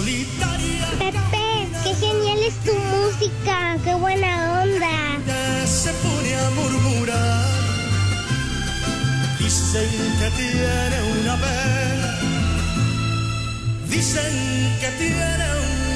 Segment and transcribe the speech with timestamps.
[0.00, 0.86] Solitaria.
[0.98, 4.96] Pepe, qué genial es tu música, qué buena onda.
[5.66, 7.44] Se pone a murmurar.
[9.38, 12.10] Dicen que tiene una pena.
[13.90, 14.34] Dicen
[14.80, 15.46] que tiene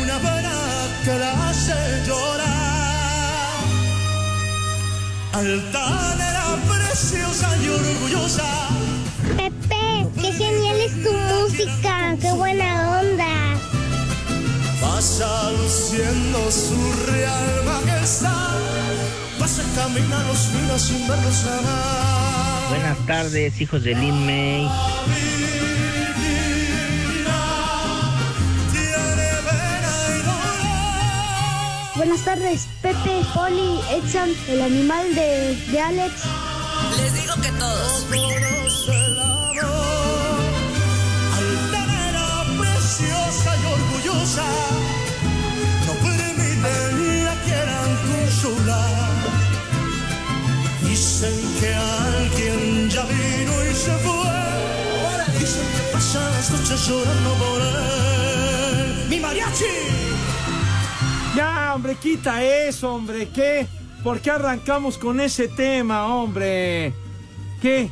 [0.03, 0.55] una pena
[1.05, 3.65] que la hace llorar.
[5.33, 8.69] Altanera, preciosa y orgullosa.
[9.39, 13.45] Pepe, qué genial es tu música, qué buena onda.
[14.95, 18.55] Pasa luciendo su real majestad.
[19.41, 22.69] Pasa camina los miras sin verlos jamás.
[22.69, 24.71] Buenas tardes, hijos de Lin May.
[31.97, 36.13] Buenas tardes, Pepe, Poli, Edson, el animal de, de Alex.
[37.03, 38.64] Les digo que todos.
[56.87, 59.09] Llorando por él.
[59.09, 59.65] ¡Mi mariachi!
[61.37, 63.29] Ya, hombre, quita eso, hombre.
[63.35, 63.67] ¿Qué?
[64.03, 66.93] ¿Por qué arrancamos con ese tema, hombre?
[67.61, 67.89] ¿Qué?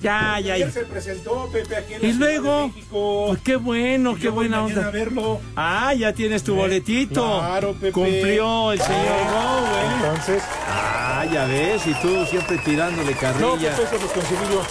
[0.00, 0.54] Ya, ya, ya.
[0.66, 4.28] Ayer se presentó Pepe aquí en la Y luego, de pues qué bueno, Y qué
[4.28, 4.86] buena onda.
[4.88, 5.40] a verlo.
[5.56, 7.38] Ah, ya tienes tu Eh, boletito.
[7.38, 7.92] claro, Pepe.
[7.92, 9.94] Cumplió el señor Eh, Go, ¿eh?
[10.10, 13.70] Entonces, Ah, ya ves, y tú siempre tirándole no, carrilla.
[13.76, 14.62] Pepe, eso los conseguí yo.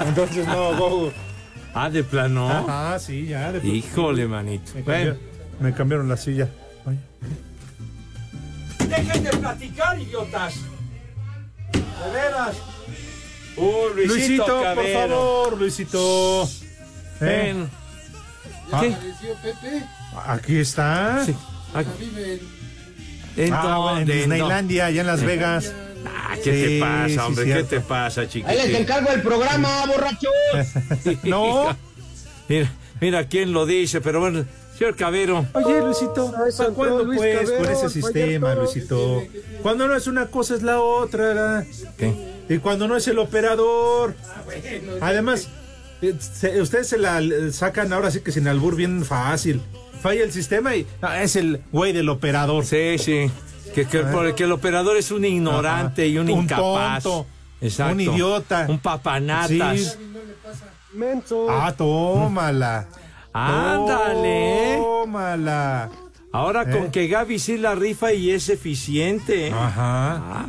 [0.06, 1.12] Entonces, no, go.
[1.74, 2.48] Ah, de plano.
[2.68, 3.52] Ah, sí, ya.
[3.52, 4.72] de- Híjole, manito.
[4.86, 5.14] Me,
[5.60, 6.48] me cambiaron la silla.
[6.86, 6.98] Ay.
[8.88, 10.54] dejen de platicar, idiotas.
[11.72, 12.56] De veras.
[13.56, 16.42] Uh, Luisito, Luisito, por favor, Luisito.
[16.44, 16.48] Eh,
[17.54, 17.70] Ven.
[18.72, 18.80] Ah.
[18.80, 18.96] ¿Qué?
[19.42, 19.84] Pepe?
[20.26, 21.24] Aquí está.
[21.24, 21.34] Sí.
[21.74, 22.10] Aquí.
[23.36, 24.06] En ¿En Ah, en?
[24.06, 25.72] Disneylandia, allá en Las Vegas.
[26.06, 27.44] Ah, ¿Qué te pasa, sí, hombre?
[27.44, 28.76] ¿Qué te pasa, Ahí les chiquitín?
[28.76, 30.32] encargo el programa, borrachos.
[31.24, 31.76] No.
[32.48, 34.44] Mira, mira quién lo dice, pero bueno,
[34.76, 35.46] señor Cabero.
[35.54, 39.22] Oye, Luisito, ¿para cuándo Luis pues Cabero, con ese sistema, todo, Luisito?
[39.62, 41.64] Cuando no es una cosa es la otra.
[41.96, 42.12] ¿Qué?
[42.48, 44.14] Y cuando no es el operador.
[45.00, 45.48] Además,
[46.02, 49.62] eh, se- ustedes se la sacan ahora sí que sin albur bien fácil.
[50.02, 52.64] Falla el sistema y ah, es el güey del operador.
[52.66, 53.30] Sí, sí.
[53.74, 56.08] Que, que, por- que el operador es un ignorante Ajá.
[56.08, 57.02] y un, Un incapaz.
[57.02, 57.26] tonto,
[57.60, 57.92] Exacto.
[57.94, 58.66] un idiota.
[58.68, 59.80] Un papanatas.
[59.80, 59.88] Sí.
[60.94, 61.46] Menso.
[61.48, 62.86] Ah, tómala.
[63.32, 64.76] Ándale.
[64.78, 65.90] Tómala.
[66.32, 66.90] Ahora con ¿Eh?
[66.92, 69.50] que Gaby sí la rifa y es eficiente.
[69.52, 70.16] Ajá.
[70.16, 70.46] Ah,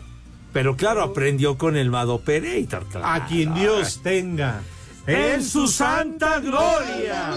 [0.54, 2.86] pero claro, aprendió con el Mad Operator.
[2.90, 3.06] claro.
[3.08, 4.62] A quien Dios tenga.
[5.08, 7.32] En su santa gloria.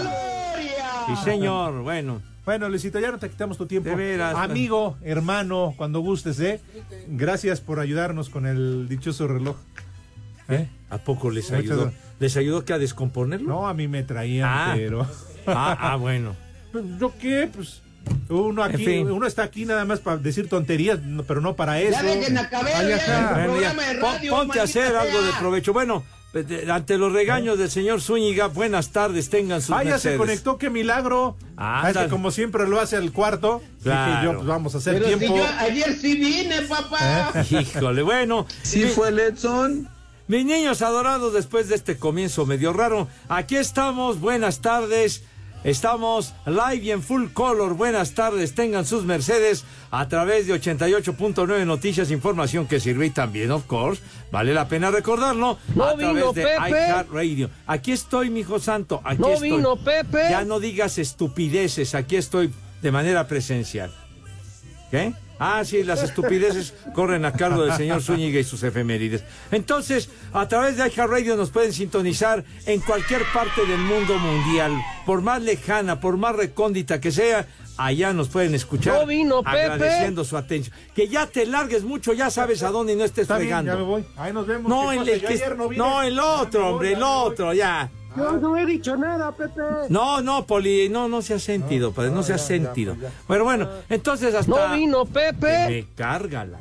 [1.07, 1.81] Sí, señor.
[1.83, 2.21] Bueno.
[2.47, 3.89] Bueno, Luisito, ya no te quitamos tu tiempo.
[3.89, 4.33] De veras.
[4.37, 6.61] Amigo, hermano, cuando gustes, ¿eh?
[7.09, 9.57] Gracias por ayudarnos con el dichoso reloj.
[10.47, 10.69] ¿Eh?
[10.89, 11.81] ¿A poco les Muchas ayudó?
[11.81, 12.03] gracias.
[12.19, 13.49] ¿Les ayudó que a descomponerlo?
[13.49, 14.73] No, a mí me traían, Ah.
[14.77, 15.05] pero.
[15.45, 16.37] Ah, ah, bueno.
[16.71, 17.49] Pues, ¿Yo qué?
[17.53, 17.81] Pues.
[18.29, 19.11] Uno aquí, En fin.
[19.11, 21.91] uno está aquí nada más para decir tonterías, pero no para eso.
[21.91, 24.31] Ya dejen a Cabero, Ay, ya programa de radio.
[24.31, 25.73] ponte a hacer algo de provecho.
[25.73, 26.05] Bueno,
[26.71, 30.69] ante los regaños del señor Zúñiga, buenas tardes, tengan sus Ah, ya se conectó, qué
[30.69, 31.35] milagro.
[31.57, 34.11] Ah, es que como siempre lo hace al cuarto, Claro.
[34.11, 35.35] dije yo, pues vamos a hacer Pero tiempo.
[35.37, 37.31] si yo ayer sí vine, papá.
[37.49, 38.45] Híjole, bueno.
[38.63, 39.89] Sí mi- fue el Edson.
[40.27, 45.23] Mis niños adorados, después de este comienzo medio raro, aquí estamos, buenas tardes.
[45.63, 47.73] Estamos live y en full color.
[47.73, 53.51] Buenas tardes, tengan sus mercedes a través de 88.9 Noticias, información que sirve y también,
[53.51, 54.01] of course,
[54.31, 56.69] vale la pena recordarlo, No a través vino de Pepe.
[56.69, 57.49] iHeartRadio.
[57.65, 59.51] Aquí estoy, mi hijo santo, aquí No estoy.
[59.51, 60.27] vino Pepe.
[60.29, 63.91] Ya no digas estupideces, aquí estoy de manera presencial.
[64.91, 65.13] ¿Qué?
[65.39, 69.23] Ah, sí, las estupideces corren a cargo del señor Zúñiga y sus efemérides.
[69.51, 74.71] Entonces, a través de iHeartRadio nos pueden sintonizar en cualquier parte del mundo mundial,
[75.05, 77.47] por más lejana, por más recóndita que sea,
[77.77, 78.95] allá nos pueden escuchar.
[78.99, 79.61] No vino Pepe.
[79.65, 80.75] agradeciendo su atención.
[80.95, 83.71] Que ya te largues mucho, ya sabes a dónde y no estés Está bien, fregando.
[83.73, 84.05] ya me voy.
[84.17, 84.67] Ahí nos vemos.
[84.69, 85.83] No, ¿Qué el, que- ayer no vine.
[85.83, 87.31] no, el otro, hombre, voy, el ya me voy.
[87.31, 87.89] otro, ya.
[88.17, 89.61] Yo no he dicho nada, Pepe.
[89.89, 92.95] No, no, Poli, no, no se ha sentido, padre, no se ha sentido.
[93.27, 94.69] Bueno, bueno, entonces hasta...
[94.69, 95.67] No vino Pepe.
[95.69, 96.59] Me carga la...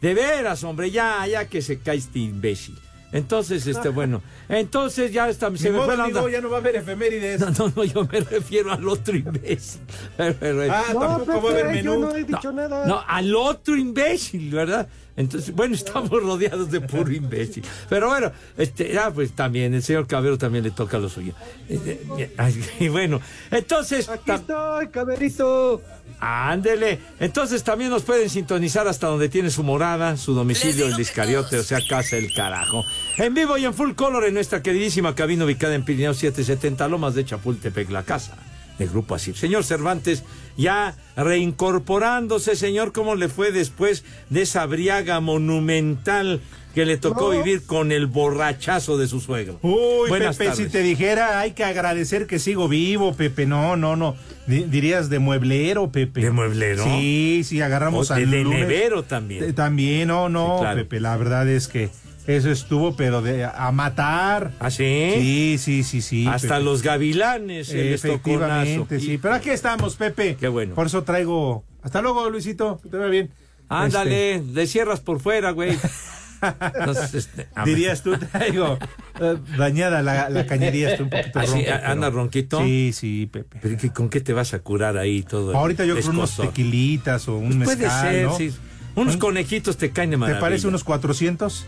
[0.00, 2.78] De veras, hombre, ya, ya que se cae este imbécil.
[3.10, 6.28] Entonces, este, bueno, entonces ya está, se me fue la onda.
[6.30, 7.40] ya no va a haber efemérides.
[7.58, 9.80] No, no, no, yo me refiero al otro imbécil.
[10.16, 12.06] Pero, pero, Ah, No, tampoco va a haber Pepe, yo menú.
[12.06, 12.86] no he dicho nada.
[12.86, 14.88] no, al otro imbécil, ¿verdad?
[15.18, 17.64] Entonces, bueno, estamos rodeados de puro imbécil.
[17.90, 21.34] Pero bueno, este, ya pues también, el señor Cabero también le toca lo suyo.
[21.68, 23.20] Eh, eh, ay, Y bueno,
[23.50, 24.08] entonces...
[24.08, 25.82] Aquí estoy, caberito.
[26.20, 26.98] Ándele.
[27.20, 31.62] Entonces también nos pueden sintonizar hasta donde tiene su morada, su domicilio, el Discariote, o
[31.62, 32.84] sea, casa el carajo.
[33.18, 37.14] En vivo y en full color en nuestra queridísima cabina ubicada en Pirineo 770, Lomas
[37.14, 38.36] de Chapultepec, la casa
[38.78, 39.36] del Grupo Asir.
[39.36, 40.22] Señor Cervantes,
[40.56, 46.40] ya reincorporándose, señor, ¿cómo le fue después de esa briaga monumental
[46.74, 47.38] que le tocó No.
[47.42, 49.58] vivir con el borrachazo de su suegro?
[49.62, 50.66] Uy, Buenas Pepe, tardes.
[50.66, 53.46] si te dijera, hay que agradecer que sigo vivo, Pepe.
[53.46, 54.14] No, no, no.
[54.46, 56.20] Di- dirías de mueblero, Pepe.
[56.20, 56.84] ¿De mueblero?
[56.84, 58.60] Sí, sí, agarramos O de- al de lunes.
[58.60, 59.44] nevero también.
[59.44, 60.78] Eh, También, no, no, Sí, claro.
[60.78, 61.00] Pepe.
[61.00, 61.90] La verdad es que
[62.28, 64.52] eso estuvo, pero de a matar.
[64.60, 65.10] ¿Ah, sí?
[65.16, 66.26] Sí, sí, sí, sí.
[66.26, 66.62] Hasta Pepe.
[66.64, 69.04] los gavilanes se les tocó Efectivamente, nazo.
[69.06, 69.18] sí.
[69.18, 70.36] Pero aquí estamos, Pepe.
[70.38, 70.74] Qué bueno.
[70.74, 71.64] Por eso traigo.
[71.82, 72.78] Hasta luego, Luisito.
[72.82, 73.30] Que te vea bien.
[73.70, 75.76] Ándale, le cierras por fuera, güey.
[76.78, 77.48] Entonces, este.
[77.64, 78.78] Dirías tú, traigo
[79.20, 81.52] eh, dañada la, la cañería, estoy un poquito ¿Ah, sí?
[81.52, 82.60] ronco, pero- ¿Anda ronquito?
[82.62, 83.58] Sí, sí, Pepe.
[83.60, 85.56] Pero ¿qué- ¿Con qué te vas a curar ahí todo?
[85.56, 88.36] Ahorita yo creo unos tequilitas o un mezcal, Puede ser, ¿no?
[88.36, 88.52] sí.
[88.94, 90.40] Unos ¿Un- conejitos te caen de ¿Te maravilla.
[90.40, 91.66] parece unos 400?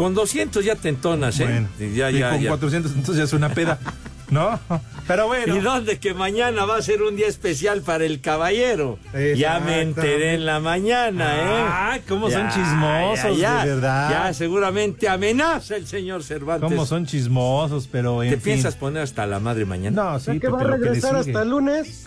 [0.00, 1.44] Con 200 ya te entonas, ¿eh?
[1.44, 2.48] Bueno, Y ya, y ya, con ya.
[2.48, 3.78] 400 entonces ya es una peda,
[4.30, 4.58] ¿no?
[5.06, 5.54] Pero bueno.
[5.54, 8.98] ¿Y dónde que mañana va a ser un día especial para el caballero?
[9.36, 11.64] Ya me enteré en la mañana, ¿eh?
[11.68, 13.42] Ah, cómo son chismosos, de
[13.74, 14.10] verdad.
[14.10, 16.66] Ya seguramente amenaza el señor Cervantes.
[16.66, 18.54] Cómo son chismosos, pero en ¿Te fin.
[18.54, 20.12] piensas poner hasta la madre mañana?
[20.12, 22.04] No, sí, ¿Que va a regresar hasta el lunes?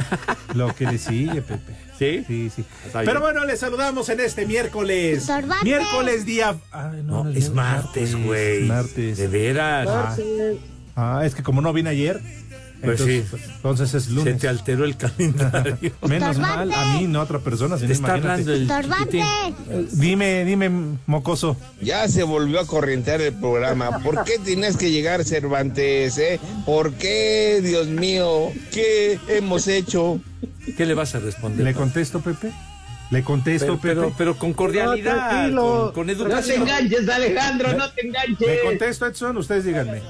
[0.55, 1.75] Lo que le sigue, Pepe.
[2.03, 2.23] ¿Sí?
[2.27, 2.65] Sí, sí.
[2.91, 5.27] Pero bueno, les saludamos en este miércoles.
[5.63, 6.55] Miércoles día.
[6.71, 8.63] Ay, No, no es martes, güey.
[8.63, 9.17] Martes.
[9.17, 9.85] De veras.
[9.87, 10.57] Martes.
[10.95, 12.21] Ah, es que como no vine ayer.
[12.83, 13.51] Pues entonces, sí.
[13.55, 14.37] entonces es Se lunes.
[14.39, 15.91] te alteró el calendario.
[16.07, 17.77] Menos mal, a mí, no a otra persona.
[17.77, 18.69] Si Te está hablando el.
[18.69, 20.69] Eh, Dime, dime,
[21.05, 21.55] mocoso.
[21.81, 23.99] Ya se volvió a corrientear el programa.
[23.99, 26.17] ¿Por qué tienes que llegar, Cervantes?
[26.17, 26.39] Eh?
[26.65, 28.51] ¿Por qué, Dios mío?
[28.71, 30.19] ¿Qué hemos hecho?
[30.77, 31.63] ¿Qué le vas a responder?
[31.65, 32.51] ¿Le contesto, Pepe?
[33.11, 34.15] ¿Le contesto, pero, pero, Pepe?
[34.17, 36.61] pero con cordialidad, No, con, con No te educación.
[36.63, 38.59] enganches, Alejandro, no te ¿Le enganches.
[38.65, 39.37] contesto, Edson?
[39.37, 40.01] Ustedes díganme.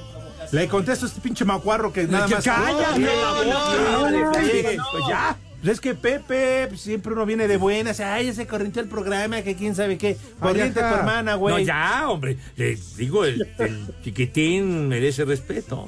[0.53, 2.43] Le contesto a este pinche macuarro que nada más...
[2.45, 4.31] cállate No.
[4.31, 5.37] Pues ya.
[5.61, 8.01] Pues Es que Pepe, pues, siempre uno viene de buenas.
[8.01, 10.17] Ay, ya se corriente el programa, que quién sabe qué.
[10.39, 11.55] Corriente tu hermana, güey.
[11.55, 12.37] No, ya, hombre.
[12.57, 15.87] Le digo, el, el chiquitín merece respeto.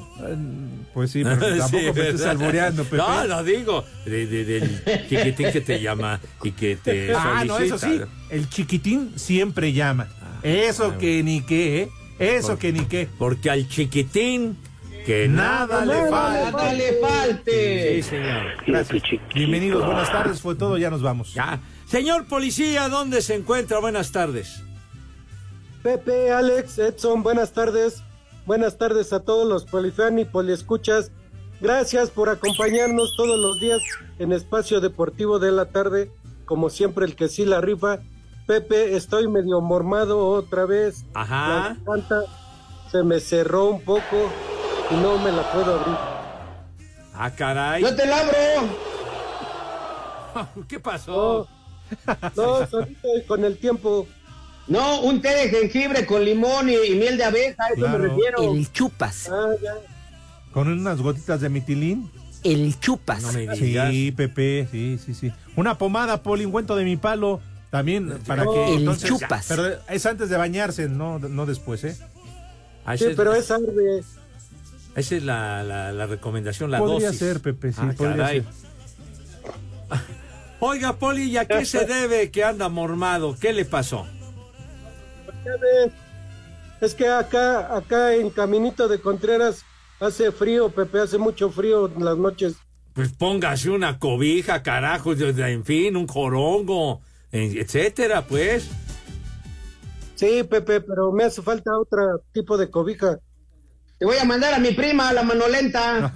[0.93, 2.29] Pues sí, pero tampoco Sí, me ¿verdad?
[2.29, 2.97] albureando, Pepe.
[2.97, 3.83] No, no digo.
[4.05, 7.81] de- de- del chiquitín que te llama y que te Ah, no, eso sí.
[7.85, 8.07] solicita.
[8.29, 10.07] El chiquitín siempre llama.
[10.41, 11.89] Eso ah, que ni qué, ¿eh?
[12.19, 13.07] Eso Por- que ni qué.
[13.17, 14.57] Porque al chiquitín
[15.05, 16.51] que Nada le falta.
[16.51, 17.95] Nada le falte.
[18.01, 18.43] Sí, señor.
[18.65, 19.03] Gracias.
[19.35, 20.41] Bienvenidos, buenas tardes.
[20.41, 21.33] Fue todo, ya nos vamos.
[21.33, 21.59] Ya.
[21.87, 23.79] Señor policía, ¿dónde se encuentra?
[23.79, 24.61] Buenas tardes.
[25.83, 28.01] Pepe, Alex, Edson, buenas tardes.
[28.47, 31.11] Buenas tardes a todos los polifan y poliescuchas.
[31.61, 33.81] Gracias por acompañarnos todos los días
[34.19, 36.11] en Espacio Deportivo de la Tarde.
[36.45, 37.99] Como siempre, el que sí la rifa.
[38.45, 41.03] Pepe, estoy medio mormado otra vez.
[41.13, 41.47] Ajá.
[41.47, 42.21] La garganta
[42.91, 44.31] se me cerró un poco
[44.91, 45.95] y no me la puedo abrir.
[47.13, 47.81] Ah, caray.
[47.81, 48.35] Yo te labro.
[50.67, 51.47] ¿Qué pasó?
[52.35, 54.05] No, solito y con el tiempo.
[54.67, 57.99] No, un té de jengibre con limón y, y miel de abeja, a eso Claro.
[57.99, 58.53] me refiero.
[58.53, 59.29] El chupas.
[59.31, 59.73] Ah, ya.
[60.51, 62.11] Con unas gotitas de mitilín.
[62.43, 63.21] El chupas.
[63.23, 63.89] No me digas.
[63.89, 65.31] Sí, Pepe, sí, sí, sí.
[65.55, 67.41] Una pomada polingüento de mi palo.
[67.77, 68.73] También para que.
[68.73, 69.45] El entonces- chupas.
[69.49, 71.97] Pero es antes de bañarse, no, no después, ¿eh?
[72.85, 74.03] Ah, Sí, pero es arde.
[74.95, 77.19] Esa es la, la- la recomendación, la Podría dosis.
[77.19, 78.41] ser, Pepe, sí, Ah, podría caray.
[78.41, 79.99] ser.
[80.61, 83.35] Oiga, Poli, ¿y a qué se debe que anda mormado?
[83.39, 84.07] ¿Qué le pasó?
[86.81, 89.63] Es que acá, acá en Caminito de Contreras
[89.99, 92.55] hace frío, Pepe, hace mucho frío en las noches.
[92.93, 97.01] Pues póngase una cobija, carajo, en fin, un jorongo,
[97.35, 98.69] etcétera, pues.
[100.15, 103.19] Sí, Pepe, pero me hace falta otro tipo de cobija.
[103.97, 106.13] Te voy a mandar a mi prima, la manolenta.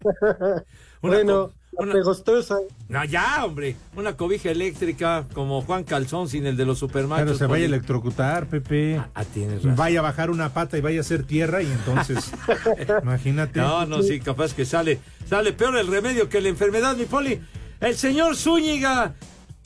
[1.02, 2.56] bueno, la pegostrosa.
[2.88, 7.24] No, ya, hombre, una cobija eléctrica como Juan Calzón sin el de los supermachos.
[7.24, 7.74] Pero se vaya a Poli.
[7.76, 9.00] electrocutar, Pepe.
[9.14, 9.76] Ah, tienes razón.
[9.76, 12.32] Vaya a bajar una pata y vaya a hacer tierra y entonces,
[13.02, 13.60] imagínate.
[13.60, 17.40] No, no, sí, capaz que sale, sale peor el remedio que la enfermedad, mi poli.
[17.80, 19.14] El señor Zúñiga,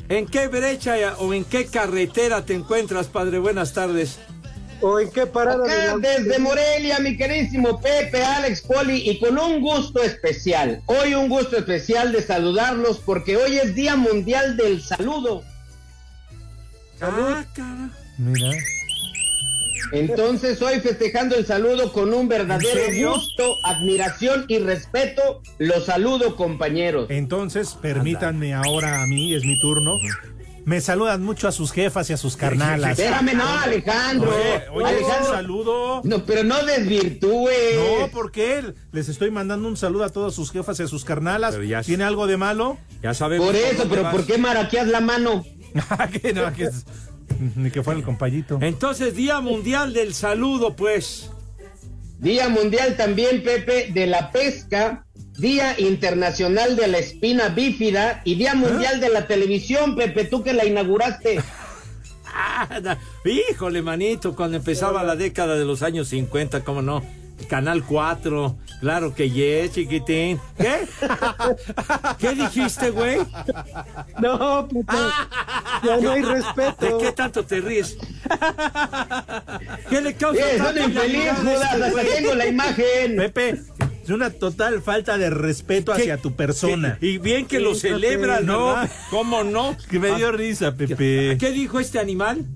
[0.08, 3.38] ¿en qué brecha o en qué carretera te encuentras, padre?
[3.38, 4.18] Buenas tardes.
[4.80, 5.62] ¿O en qué parada?
[5.64, 10.82] de la- desde Morelia, mi queridísimo Pepe, Alex, Poli, y con un gusto especial.
[10.86, 15.44] Hoy un gusto especial de saludarlos porque hoy es Día Mundial del Saludo.
[17.00, 17.90] Ah, cara.
[18.18, 18.50] Mira.
[19.90, 26.36] Entonces hoy festejando el saludo con un ¿En verdadero gusto, admiración y respeto, los saludo
[26.36, 27.06] compañeros.
[27.10, 29.94] Entonces, permítanme ahora a mí, es mi turno.
[30.64, 32.96] Me saludan mucho a sus jefas y a sus carnalas.
[32.96, 34.30] Espérame, no, Alejandro.
[34.30, 35.26] Oye, oye, Alejandro.
[35.30, 36.00] un saludo.
[36.04, 38.00] No, pero no desvirtúes.
[38.00, 41.54] No, porque les estoy mandando un saludo a todas sus jefas y a sus carnalas.
[41.54, 42.78] Pero ya- ¿Tiene algo de malo?
[43.02, 43.46] Ya sabemos.
[43.48, 44.14] Por eso, pero vas.
[44.14, 45.44] ¿por qué maraqueas la mano?
[46.22, 46.84] que no, que es-
[47.56, 48.58] Ni que fuera el compayito.
[48.60, 51.30] Entonces, Día Mundial del Saludo, pues.
[52.18, 55.04] Día Mundial también, Pepe, de la pesca,
[55.38, 60.52] Día Internacional de la Espina Bífida y Día Mundial de la Televisión, Pepe, tú que
[60.52, 61.40] la inauguraste.
[62.26, 62.68] Ah,
[63.50, 67.02] híjole, manito, cuando empezaba la década de los años 50, ¿cómo no?
[67.48, 70.40] Canal 4, claro que yes, chiquitín.
[70.58, 70.88] ¿Qué?
[72.18, 73.18] ¿Qué dijiste, güey?
[74.20, 74.92] No, Pepe,
[75.84, 76.98] ya no hay ¿De respeto.
[76.98, 77.96] qué tanto te ríes?
[79.88, 83.16] ¿Qué le causa Sí, son infeliz, este hasta tengo la imagen.
[83.16, 83.50] Pepe,
[84.02, 86.98] es una total falta de respeto hacia tu persona.
[87.00, 88.74] Y bien que lo celebran, no.
[89.10, 89.76] ¿Cómo no?
[89.88, 91.36] Que me dio risa, Pepe.
[91.38, 92.48] ¿Qué dijo este animal?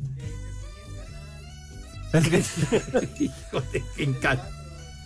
[3.21, 4.14] Híjole, en,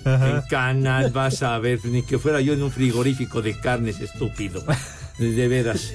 [0.04, 4.64] en canal vas a ver, ni que fuera yo en un frigorífico de carnes, estúpido.
[5.18, 5.92] De, veras.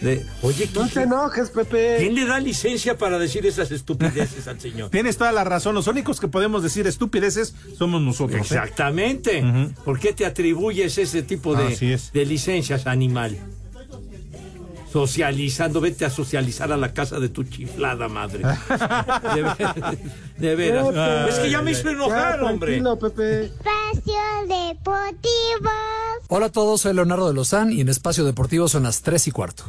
[0.00, 1.96] De- oye, No te ¿quién, enojes, Pepe.
[1.98, 4.90] quién le da licencia para decir esas estupideces al señor?
[4.90, 5.74] Tienes toda la razón.
[5.74, 8.36] Los únicos que podemos decir estupideces somos nosotros.
[8.40, 8.42] ¿eh?
[8.42, 9.42] Exactamente.
[9.84, 13.38] ¿Por qué te atribuyes ese tipo de, de licencias, animal?
[14.96, 18.38] Socializando, vete a socializar a la casa de tu chiflada madre.
[18.38, 19.98] De, ver-
[20.38, 20.86] de veras.
[20.86, 21.28] Pepe.
[21.28, 22.80] es que ya me hizo enojar, Ya, hombre.
[22.98, 23.44] Pepe.
[23.44, 24.14] Espacio
[24.48, 25.70] Deportivo.
[26.28, 29.30] Hola a todos, soy Leonardo de Lozán y en Espacio Deportivo son las 3 y
[29.32, 29.64] cuarto.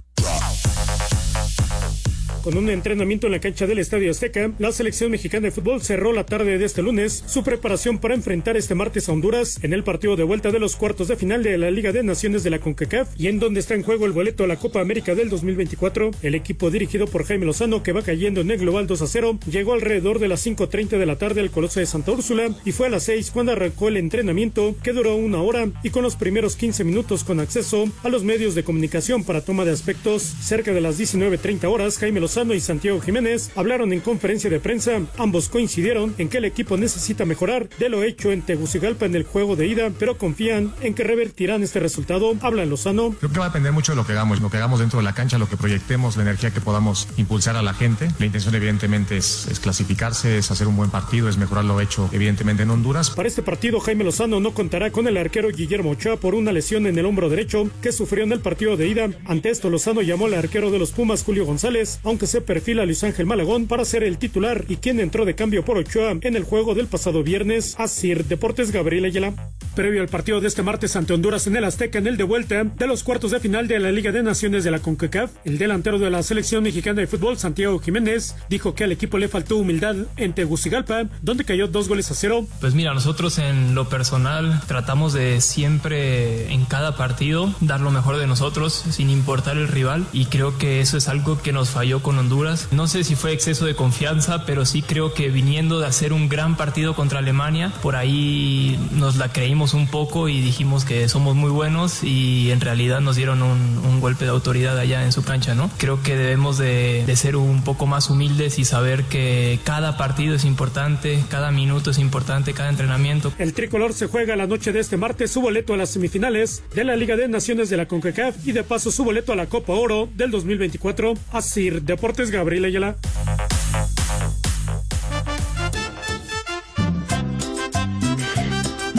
[2.48, 6.13] Con un entrenamiento en la cancha del Estadio Azteca, la selección mexicana de fútbol cerró
[6.13, 9.84] la tarde de este lunes su preparación para enfrentar este martes a Honduras en el
[9.84, 12.60] partido de vuelta de los cuartos de final de la Liga de Naciones de la
[12.60, 16.12] CONCACAF y en donde está en juego el boleto a la Copa América del 2024.
[16.22, 19.39] El equipo dirigido por Jaime Lozano, que va cayendo en el global 2 a 0,
[19.51, 22.88] llegó alrededor de las 5.30 de la tarde al Coloso de Santa Úrsula y fue
[22.88, 26.56] a las 6 cuando arrancó el entrenamiento, que duró una hora y con los primeros
[26.56, 30.22] 15 minutos con acceso a los medios de comunicación para toma de aspectos.
[30.24, 35.01] Cerca de las 19.30 horas, Jaime Lozano y Santiago Jiménez hablaron en conferencia de prensa.
[35.17, 39.24] Ambos coincidieron en que el equipo necesita mejorar de lo hecho en Tegucigalpa en el
[39.24, 42.36] juego de ida, pero confían en que revertirán este resultado.
[42.41, 43.15] Habla Lozano.
[43.17, 45.03] Creo que va a depender mucho de lo que hagamos, lo que hagamos dentro de
[45.03, 48.08] la cancha, lo que proyectemos, la energía que podamos impulsar a la gente.
[48.20, 52.08] La intención evidentemente es, es clasificarse, es hacer un buen partido, es mejorar lo hecho
[52.12, 53.10] evidentemente en Honduras.
[53.10, 56.86] Para este partido, Jaime Lozano no contará con el arquero Guillermo Ochoa por una lesión
[56.86, 59.10] en el hombro derecho que sufrió en el partido de ida.
[59.25, 63.04] Ante esto, Lozano llamó al arquero de los Pumas, Julio González, aunque se perfila Luis
[63.04, 66.44] Ángel Malagón para ser el titular y quien entró de cambio por Ochoa en el
[66.44, 67.76] juego del pasado viernes.
[67.78, 69.34] Asir Deportes Gabriel Ayala.
[69.77, 72.63] Previo al partido de este martes ante Honduras en el Azteca en el de vuelta
[72.63, 76.00] de los cuartos de final de la Liga de Naciones de la CONCACAF, el delantero
[76.00, 79.96] de la selección mexicana de fútbol, Santiago Jiménez, dijo que al equipo le faltó humildad
[80.15, 82.48] en Tegucigalpa, donde cayó dos goles a cero.
[82.60, 88.17] Pues mira, nosotros en lo personal tratamos de siempre en cada partido dar lo mejor
[88.17, 92.01] de nosotros sin importar el rival y creo que eso es algo que nos falló
[92.01, 92.67] con Honduras.
[92.72, 96.29] No sé si fue exceso de confianza, pero sí creo que viniendo de hacer un
[96.29, 101.36] gran partido contra Alemania, por ahí nos la creímos un poco y dijimos que somos
[101.36, 105.56] muy buenos y en realidad nos dieron un, golpe de autoridad allá en su cancha,
[105.56, 105.72] ¿no?
[105.78, 110.36] Creo que debemos de, de ser un poco más humildes y saber que cada partido
[110.36, 113.34] es importante, cada minuto es importante, cada entrenamiento.
[113.40, 116.84] El tricolor se juega la noche de este martes su boleto a las semifinales de
[116.84, 119.74] la Liga de Naciones de la CONCACAF y de paso su boleto a la Copa
[119.74, 121.16] Oro del 2024.
[121.32, 122.96] Asir Deportes Gabriel Ayala.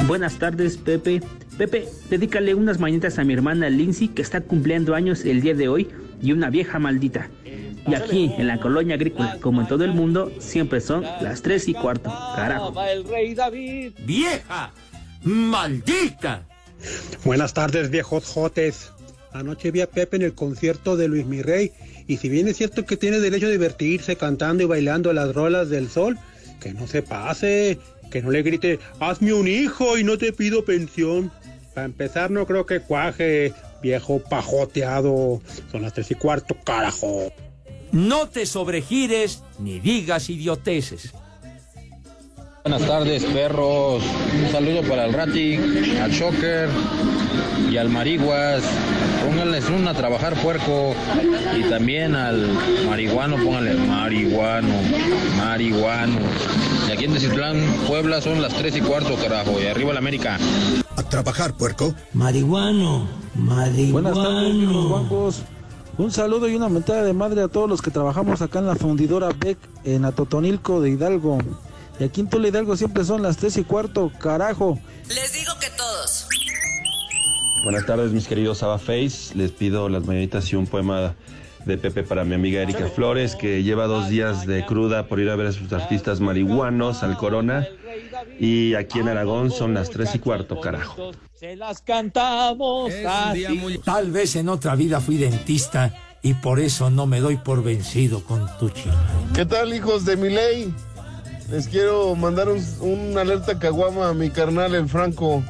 [0.08, 1.20] Buenas tardes, Pepe.
[1.58, 5.68] Pepe, dedícale unas mañanitas a mi hermana Lindsay, que está cumpliendo años el día de
[5.68, 5.86] hoy,
[6.22, 7.28] y una vieja maldita.
[7.86, 11.68] Y aquí, en la colonia agrícola, como en todo el mundo, siempre son las tres
[11.68, 12.10] y cuarto.
[12.34, 12.72] Carajo.
[12.84, 13.92] el rey David.
[14.06, 14.72] ¡Vieja!
[15.24, 16.42] ¡Maldita!
[17.26, 18.90] Buenas tardes, viejos jotes.
[19.34, 21.72] Anoche vi a Pepe en el concierto de Luis Mirrey
[22.06, 25.68] y si bien es cierto que tiene derecho a divertirse cantando y bailando las rolas
[25.68, 26.18] del sol,
[26.60, 27.78] que no se pase,
[28.10, 31.30] que no le grite, hazme un hijo y no te pido pensión.
[31.74, 35.40] Para empezar no creo que cuaje, viejo pajoteado.
[35.70, 37.32] Son las tres y cuarto, carajo.
[37.92, 41.12] No te sobregires ni digas idioteces.
[42.64, 44.02] Buenas tardes, perros.
[44.44, 45.54] Un saludo para el Rati,
[46.02, 46.68] al Shocker
[47.70, 48.62] y al Mariguas.
[49.24, 50.94] Pónganles una a trabajar puerco.
[51.56, 52.46] Y también al
[52.86, 54.74] marihuano, pónganle marihuano,
[55.38, 56.20] marihuano.
[56.88, 59.60] Y aquí en Decitlán, Puebla, son las 3 y cuarto, carajo.
[59.60, 60.38] Y arriba la América.
[60.96, 61.94] A trabajar, puerco.
[62.14, 63.92] Marihuano, marihuano.
[63.92, 65.42] Buenas tardes, guangos.
[65.98, 68.74] Un saludo y una mentada de madre a todos los que trabajamos acá en la
[68.74, 71.36] fundidora Beck en Atotonilco de Hidalgo.
[72.00, 74.78] Y aquí en Tula Hidalgo siempre son las tres y cuarto, carajo.
[75.08, 76.26] Les digo que todos.
[77.64, 79.34] Buenas tardes, mis queridos Saba Face.
[79.34, 81.14] Les pido las mañanitas y un poema
[81.64, 85.30] de Pepe para mi amiga Erika Flores, que lleva dos días de cruda por ir
[85.30, 87.66] a ver a sus artistas marihuanos al Corona.
[88.38, 91.12] Y aquí en Aragón son las tres y cuarto, carajo.
[91.34, 93.80] Se las cantamos así.
[93.84, 98.24] Tal vez en otra vida fui dentista y por eso no me doy por vencido
[98.24, 98.94] con tu chico.
[99.34, 100.72] ¿Qué tal, hijos de mi ley?
[101.50, 105.42] Les quiero mandar un, un alerta caguama a mi carnal, el Franco.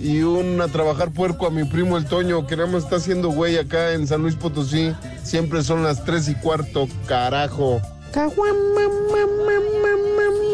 [0.00, 3.28] Y un a trabajar puerco a mi primo, el Toño, que nada más está haciendo
[3.28, 4.94] güey acá en San Luis Potosí.
[5.22, 7.82] Siempre son las tres y cuarto, carajo.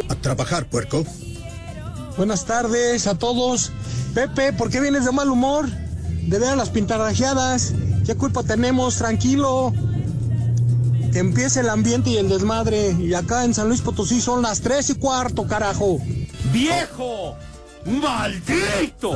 [0.08, 1.04] A trabajar, puerco.
[2.16, 3.70] Buenas tardes a todos.
[4.14, 5.68] Pepe, ¿por qué vienes de mal humor?
[5.68, 7.72] De ver a las pintarajeadas.
[8.04, 8.96] ¿Qué culpa tenemos?
[8.96, 9.72] Tranquilo.
[11.12, 12.96] Que empiece el ambiente y el desmadre.
[12.98, 16.00] Y acá en San Luis Potosí son las tres y cuarto, carajo.
[16.52, 17.36] ¡Viejo!
[17.86, 19.12] ¡Maldito!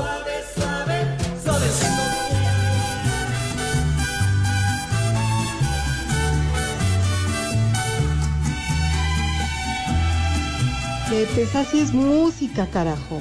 [11.11, 13.21] Pepe, esa sí es música, carajo.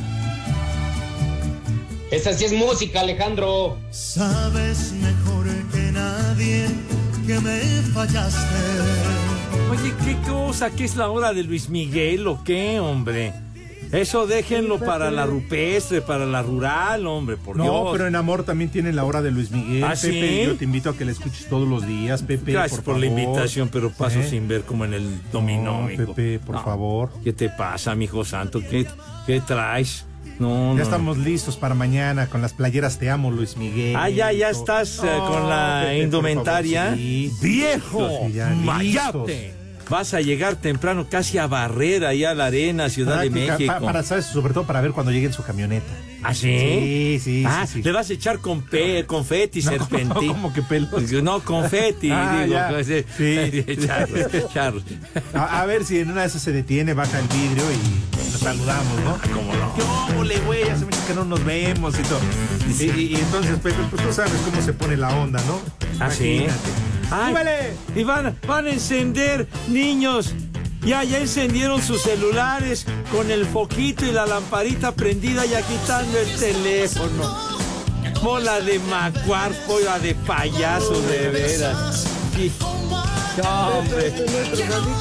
[2.11, 3.79] Esa sí es música, Alejandro.
[3.89, 6.67] Sabes mejor que nadie
[7.25, 7.59] que me
[7.91, 8.39] fallaste.
[9.71, 10.69] Oye, ¿qué cosa?
[10.69, 13.33] ¿Qué es la hora de Luis Miguel o qué, hombre?
[13.91, 17.87] Eso déjenlo para la rupestre, para la rural, hombre, por no, Dios.
[17.91, 19.83] pero en amor también tienen la hora de Luis Miguel.
[19.83, 20.45] ¿Ah, Pepe, sí?
[20.45, 22.51] yo te invito a que la escuches todos los días, Pepe.
[22.51, 23.19] Gracias por, la favor.
[23.19, 24.27] invitación, pero paso ¿Eh?
[24.29, 25.87] sin ver como en el dominó, No.
[25.87, 26.63] Pepe, por No.
[26.63, 27.09] favor.
[27.23, 28.61] ¿Qué te pasa, mijo santo?
[28.61, 28.85] ¿Qué,
[29.25, 30.05] qué traes?
[30.37, 30.83] No, Ya no.
[30.83, 33.95] estamos listos para mañana con las playeras Te Amo, Luis Miguel.
[33.97, 36.83] Ah, ya, ya estás eh, No, con la Pepe, por indumentaria.
[36.83, 37.31] favor, sí.
[37.41, 38.07] ¡Viejo!
[38.07, 39.53] Listos, ya, ¡Mayate!
[39.89, 43.65] Vas a llegar temprano casi a barrer allá a la arena, Ciudad de México.
[43.73, 44.25] pa- para, ¿sabes?
[44.25, 45.87] Sobre todo para ver cuando llegue en su camioneta.
[46.21, 46.41] ¿Ah, sí?
[46.59, 47.83] Sí, sí, Ah, sí, sí.
[47.83, 50.27] le vas a echar con pe confeti, No, serpentín.
[50.27, 51.11] ¿cómo que pelos?
[51.23, 52.53] No, confeti, Ah, digo.
[52.55, 52.69] ya.
[52.69, 53.65] pues, Sí.
[55.33, 58.39] A, a ver si en una de esas se detiene, baja el vidrio y nos
[58.41, 59.17] saludamos, ¿no?
[59.33, 59.73] ¿Cómo no?
[59.75, 60.63] ¿Qué óvole, güey?
[60.69, 62.19] Hace mucho que no nos vemos y todo.
[62.95, 65.59] Y, entonces, Pepe, pues tú sabes cómo se pone la onda, ¿no?
[65.99, 66.45] ¿Ah, sí?
[67.11, 67.73] Ay, ¡Súbele!
[67.95, 70.33] Y van, van a encender, niños.
[70.85, 76.35] Ya, ya encendieron sus celulares con el foquito y la lamparita prendida, ya quitando el
[76.37, 77.49] teléfono.
[78.23, 82.05] Bola de macuar, bola de payaso, de veras.
[83.43, 84.13] No, hombre.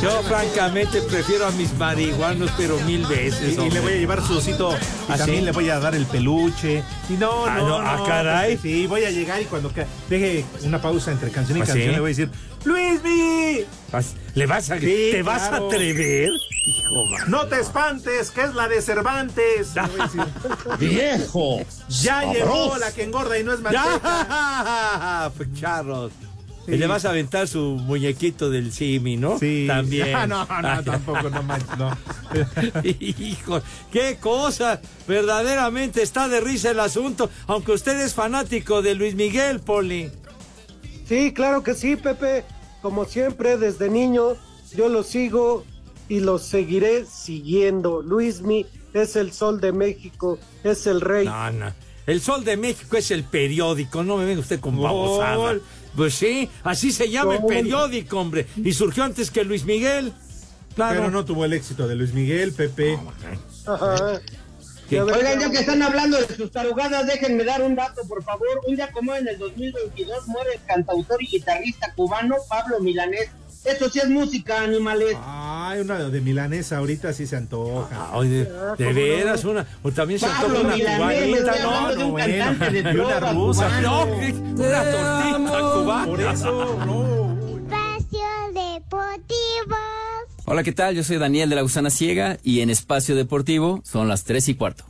[0.03, 3.57] Yo francamente prefiero a mis marihuanos, pero mil veces.
[3.59, 4.73] Y, y le voy a llevar su osito.
[5.09, 6.83] Y ¿Ah, también le voy a dar el peluche.
[7.09, 7.89] Y no, Ah, no, no, no.
[7.89, 8.59] ah, caray.
[8.59, 9.73] Sí, voy a llegar y cuando
[10.09, 12.31] deje una pausa entre canción y ¿Ah, canción le voy a decir,
[12.65, 13.65] ¡Luismi!
[14.35, 16.31] ¿Le vas a, Sí, ¿Te vas a atrever?
[16.67, 17.05] Hijo.
[17.29, 19.73] No te espantes, que es la de Cervantes.
[20.79, 21.61] ¡Viejo!
[21.89, 24.01] ya llegó la que engorda y no es manteca.
[24.03, 25.31] ¡Ya!
[25.37, 25.49] Pues,
[26.69, 29.39] Y le vas a aventar su muñequito del Simi, ¿no?
[29.39, 29.65] Sí.
[29.67, 30.15] También.
[30.15, 31.97] Ah, no, no, tampoco, no manches, no.
[32.85, 34.81] Hijo, qué cosa.
[35.07, 37.31] Verdaderamente está de risa el asunto.
[37.47, 40.11] Aunque usted es fanático de Luis Miguel, Poli.
[41.07, 42.45] Sí, claro que sí, Pepe.
[42.83, 44.37] Como siempre, desde niño,
[44.77, 45.65] yo lo sigo
[46.09, 48.03] y lo seguiré siguiendo.
[48.03, 51.25] Luismi es el sol de México, es el rey.
[51.25, 51.73] No, no.
[52.09, 55.37] El Sol de México es el periódico, no me venga usted con babosada.
[55.37, 55.63] Gol.
[55.99, 58.47] Pues sí, así se llama el periódico, hombre.
[58.57, 60.13] Y surgió antes que Luis Miguel.
[60.77, 61.01] Claro.
[61.01, 62.97] Pero no tuvo el éxito de Luis Miguel, Pepe.
[63.67, 64.21] Ajá.
[64.89, 65.03] ¿Qué?
[65.03, 68.47] Oigan, ya que están hablando de sus tarugadas, déjenme dar un dato, por favor.
[68.69, 73.31] Un día como en el 2022 muere el cantautor y guitarrista cubano Pablo Milanés.
[73.65, 75.17] Eso sí es música, animales.
[75.69, 78.09] Ay, una de milanesa ahorita sí se antoja.
[78.11, 78.45] Ay, de,
[78.79, 79.67] de veras, una.
[79.83, 82.57] O también se antoja una cubanita, no, no, un bueno.
[82.73, 86.07] Y una rusa, no, una tortita cubana.
[86.07, 87.39] Por eso, no.
[87.59, 89.77] Espacio Deportivo.
[90.47, 90.95] Hola, ¿qué tal?
[90.95, 94.55] Yo soy Daniel de la Gusana Ciega y en Espacio Deportivo son las 3 y
[94.55, 94.85] cuarto.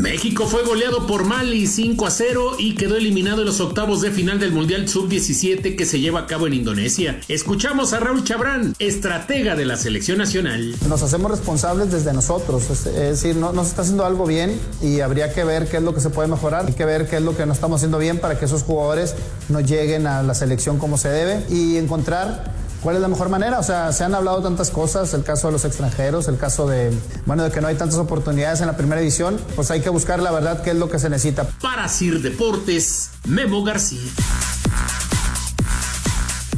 [0.00, 4.10] México fue goleado por Mali 5 a 0 y quedó eliminado en los octavos de
[4.10, 7.20] final del Mundial Sub-17 que se lleva a cabo en Indonesia.
[7.28, 10.74] Escuchamos a Raúl Chabrán, estratega de la selección nacional.
[10.88, 15.32] Nos hacemos responsables desde nosotros, es, decir, no, no está haciendo algo bien y habría
[15.32, 17.36] que ver qué es lo que se puede mejorar, hay que ver qué es lo
[17.36, 19.14] que no estamos haciendo bien para que esos jugadores
[19.48, 23.58] no lleguen a la selección como se debe y encontrar cuál es la mejor manera.
[23.58, 26.92] O sea, se han hablado tantas cosas, el caso de los extranjeros, el caso de,
[27.24, 30.20] bueno, de que no hay tantas oportunidades en la primera división, pues hay que buscar
[30.20, 31.48] la verdad qué es lo que se necesita.
[31.62, 34.02] Para Sir Deportes, Memo García.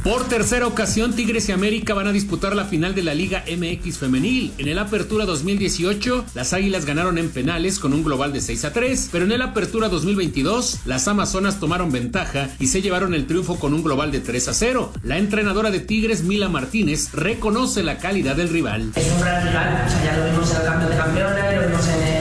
[0.07, 3.99] Por tercera ocasión, Tigres y América van a disputar la final de la Liga MX
[3.99, 4.53] Femenil.
[4.57, 8.73] En el Apertura 2018, las Águilas ganaron en penales con un global de 6 a
[8.73, 13.59] 3, pero en el Apertura 2022, las Amazonas tomaron ventaja y se llevaron el triunfo
[13.59, 14.92] con un global de 3 a 0.
[15.03, 18.92] La entrenadora de Tigres, Mila Martínez, reconoce la calidad del rival.
[18.95, 21.66] Es un gran rival, o sea, ya lo vimos en el campeón de campeones, lo
[21.66, 22.15] vimos en, en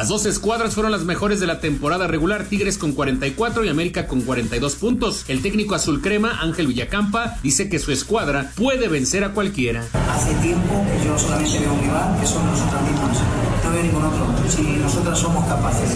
[0.00, 4.06] Las dos escuadras fueron las mejores de la temporada regular, Tigres con 44 y América
[4.06, 5.26] con 42 puntos.
[5.28, 9.84] El técnico azul crema, Ángel Villacampa, dice que su escuadra puede vencer a cualquiera.
[10.10, 13.18] Hace tiempo que yo solamente veo un rival que son nosotras mismas,
[13.62, 14.26] no veo ningún otro.
[14.48, 15.90] Si nosotras somos capaces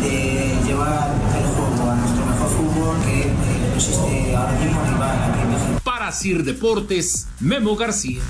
[0.00, 5.40] de llevar el juego a nuestro mejor fútbol, que eh, existe ahora mismo rival aquí
[5.40, 5.80] en México.
[5.82, 8.20] Para Sir Deportes, Memo García.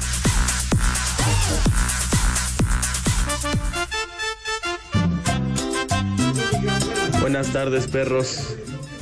[7.41, 8.55] Buenas tardes, perros,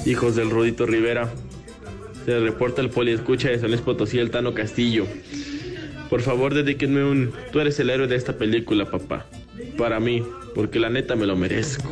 [0.06, 1.28] hijos del Rudito Rivera.
[2.24, 5.06] Se reporta el poliescucha de San Luis Potosí, el Tano Castillo.
[6.08, 7.32] Por favor, dedíquenme un...
[7.50, 9.26] Tú eres el héroe de esta película, papá.
[9.76, 10.24] Para mí,
[10.54, 11.90] porque la neta me lo merezco.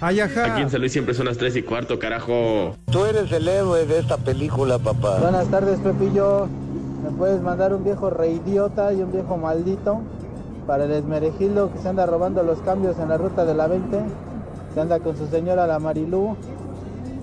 [0.00, 0.54] Ay, ajá.
[0.54, 2.76] Aquí en San Luis siempre son las 3 y cuarto, carajo.
[2.90, 5.20] Tú eres el héroe de esta película, papá.
[5.20, 6.48] Buenas tardes, Pepillo.
[7.04, 10.02] ¿Me puedes mandar un viejo reidiota y un viejo maldito?
[10.66, 14.00] Para el esmerejildo que se anda robando los cambios en la ruta de la 20.
[14.80, 16.36] Anda con su señora la Marilú.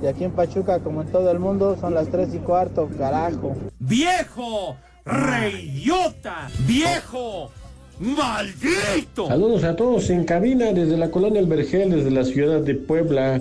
[0.02, 3.56] Y aquí en Pachuca, como en todo el mundo, son las 3 y cuarto, carajo.
[3.80, 4.76] ¡Viejo!
[5.06, 6.50] ¡Reyota!
[6.68, 7.52] ¡Viejo!
[8.00, 9.28] ¡Maldito!
[9.28, 13.40] Saludos a todos en cabina desde la colonia El Vergel, desde la ciudad de Puebla.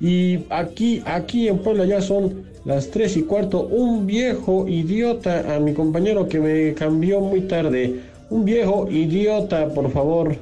[0.00, 3.62] Y aquí, aquí en Puebla ya son las 3 y cuarto.
[3.62, 8.00] Un viejo idiota a mi compañero que me cambió muy tarde.
[8.30, 10.34] Un viejo idiota, por favor.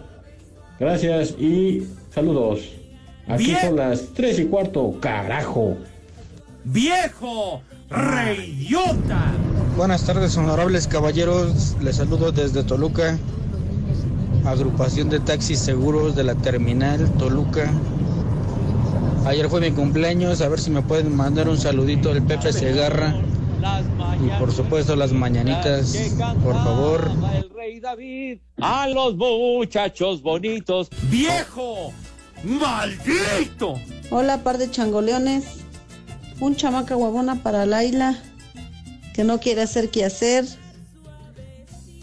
[0.81, 2.82] Gracias y saludos.
[3.29, 5.77] Aquí son las 3 y cuarto, carajo.
[6.65, 7.63] ¡Viejo!
[7.89, 9.33] ¡Reyota!
[9.77, 11.77] Buenas tardes, honorables caballeros.
[11.83, 13.19] Les saludo desde Toluca,
[14.45, 17.73] agrupación de taxis seguros de la terminal Toluca.
[19.25, 23.15] Ayer fue mi cumpleaños, a ver si me pueden mandar un saludito del Pepe Segarra
[24.25, 25.97] y por supuesto las mañanitas,
[26.43, 27.11] por favor.
[27.35, 30.91] El rey David a los muchachos bonitos.
[31.09, 31.93] ¡Viejo!
[32.45, 33.75] ¡Maldito!
[34.11, 35.45] Hola, par de changoleones.
[36.41, 38.17] Un chamaca huevona para Laila,
[39.15, 40.45] que no quiere hacer qué hacer.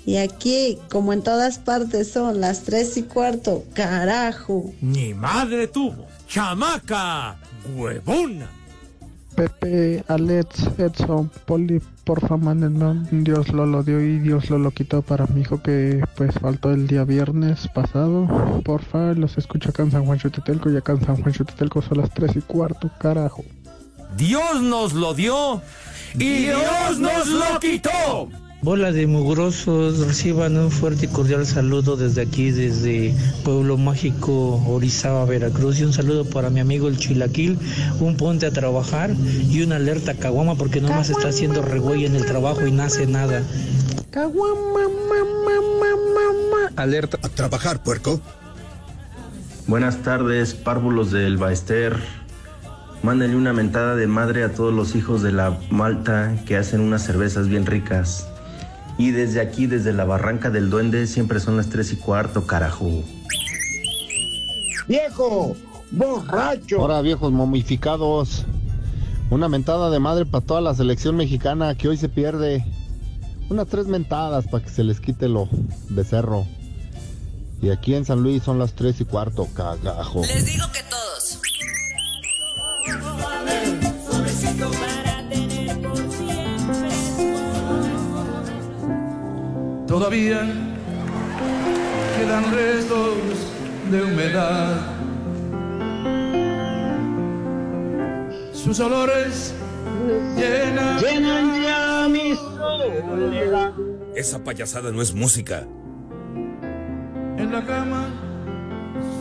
[0.06, 3.65] Y aquí, como en todas partes, son las tres y cuarto.
[3.73, 4.71] ¡Carajo!
[4.82, 6.08] Ni madre tuvo.
[6.28, 7.38] ¡Chamaca!
[7.75, 8.49] ¡Huevona!
[9.36, 15.04] Pepe, Alex, Edson, Poli, porfa, mándenme Dios lo lo dio y Dios lo lo quitó
[15.04, 18.26] para mi hijo que pues faltó el día viernes pasado.
[18.65, 22.00] Porfa, los escucho acá en San Juan Chutetelco y acá en San Juan Chutetelco son
[22.00, 23.43] las 3 y cuarto, carajo.
[24.17, 25.62] Dios nos lo dio
[26.15, 28.28] y Dios nos lo quitó.
[28.62, 35.24] Bola de mugrosos, reciban un fuerte y cordial saludo desde aquí, desde Pueblo Mágico, Orizaba,
[35.24, 35.80] Veracruz.
[35.80, 37.58] Y un saludo para mi amigo el Chilaquil,
[38.02, 39.12] un ponte a trabajar
[39.50, 43.43] y una alerta caguama porque nomás está haciendo regüey en el trabajo y nace nada.
[46.76, 47.17] Alerta.
[47.24, 48.19] A trabajar, puerco.
[49.67, 51.95] Buenas tardes, párvulos del Baester.
[53.04, 57.06] Mándenle una mentada de madre a todos los hijos de la Malta que hacen unas
[57.06, 58.29] cervezas bien ricas.
[59.00, 63.02] Y desde aquí, desde la barranca del duende, siempre son las tres y cuarto, carajo.
[64.90, 65.56] ¡Viejo!
[65.90, 66.82] ¡Borracho!
[66.82, 68.46] Ahora, viejos momificados.
[69.30, 72.66] Una mentada de madre para toda la selección mexicana que hoy se pierde.
[73.50, 75.48] Unas tres mentadas para que se les quite lo
[75.88, 76.46] becerro.
[77.62, 80.24] Y aquí en San Luis son las tres y cuarto, cagajo.
[80.24, 80.88] Les digo que
[90.00, 90.48] Todavía
[92.18, 93.18] quedan restos
[93.92, 94.78] de humedad.
[98.54, 99.54] Sus olores
[100.38, 103.74] llenan, llenan ya mi soledad.
[104.16, 105.68] Esa payasada no es música.
[107.38, 108.08] En la cama,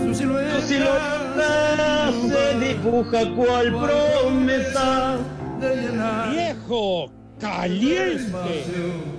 [0.01, 5.19] su silueta, Tu silueta se dibuja cual promesa.
[5.61, 7.11] de llenar Viejo
[7.41, 9.18] caliente.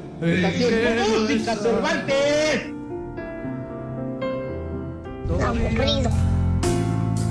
[1.55, 2.73] Cervantes.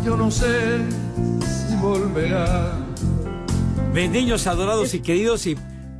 [0.05, 0.79] Yo no sé
[1.41, 2.73] si volverá.
[3.93, 5.57] Mis niños adorados y queridos, y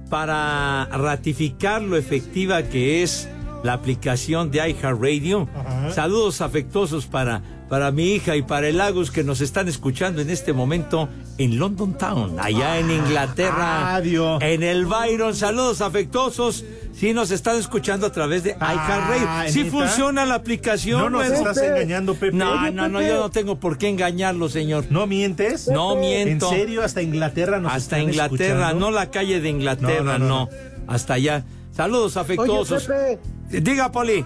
[0.09, 3.29] para ratificar lo efectiva que es
[3.63, 5.47] la aplicación de iHeartRadio,
[5.95, 10.31] saludos afectuosos para, para mi hija y para el Agus que nos están escuchando en
[10.31, 14.43] este momento en London Town, allá en Inglaterra, Adiós.
[14.43, 15.35] en el Byron.
[15.35, 16.65] Saludos afectuosos.
[16.93, 19.53] Si nos están escuchando a través de iHeartRadio.
[19.53, 19.71] Si ¿neta?
[19.71, 21.01] funciona la aplicación.
[21.01, 22.37] No nos estás engañando, Pepe.
[22.37, 23.11] No, Oye, no, no, Pepe.
[23.11, 24.87] yo no tengo por qué engañarlo, señor.
[24.91, 25.69] ¿No mientes?
[25.69, 26.51] No miento.
[26.53, 26.83] ¿En serio?
[26.83, 28.87] ¿Hasta Inglaterra nos Hasta están Inglaterra, escuchando?
[28.87, 30.49] no la calle de Inglaterra, No, no, no, no,
[30.89, 31.45] Hasta allá.
[31.71, 32.85] Saludos Oye, afectuosos.
[32.87, 33.21] Pepe,
[33.61, 34.25] Diga, Poli.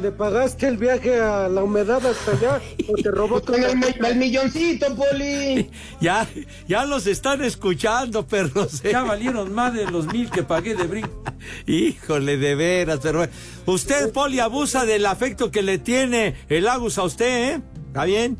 [0.00, 3.76] ¿Le pagaste el viaje a la humedad hasta allá o te robó tu Con el,
[3.76, 5.70] mi- el milloncito, Poli.
[6.00, 6.26] Ya,
[6.68, 8.82] ya los están escuchando, perros.
[8.82, 11.06] Ya valieron más de los mil que pagué de brin.
[11.66, 13.26] Híjole, de veras, pero
[13.66, 17.62] usted, Poli, abusa del afecto que le tiene el Agus a usted, ¿eh?
[17.88, 18.36] ¿Está bien?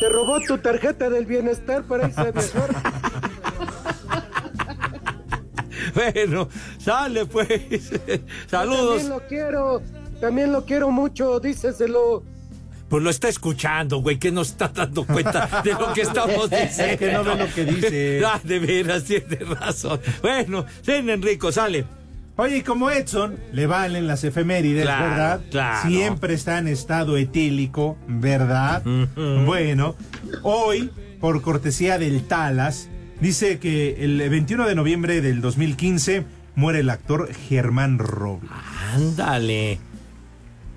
[0.00, 2.70] Te robó tu tarjeta del bienestar para irse a viajar.
[5.94, 7.48] Bueno, sale pues.
[8.48, 8.98] Saludos.
[9.02, 9.82] También lo quiero,
[10.20, 12.22] también lo quiero mucho, díceselo.
[12.88, 16.98] Pues lo está escuchando, güey, que no está dando cuenta de lo que estamos diciendo.
[16.98, 18.22] Que no ve lo que dice.
[18.26, 20.00] Ah, de veras, tiene razón.
[20.22, 21.84] Bueno, sí, Enrico, sale.
[22.36, 25.40] Oye, y como Edson le valen las efemérides, Claro, ¿verdad?
[25.50, 25.88] claro.
[25.88, 28.82] Siempre está en estado etílico, ¿verdad?
[29.44, 29.94] Bueno,
[30.42, 32.88] hoy, por cortesía del Talas,
[33.20, 36.24] dice que el 21 de noviembre del 2015
[36.56, 38.50] muere el actor Germán Robles.
[38.94, 39.78] Ándale.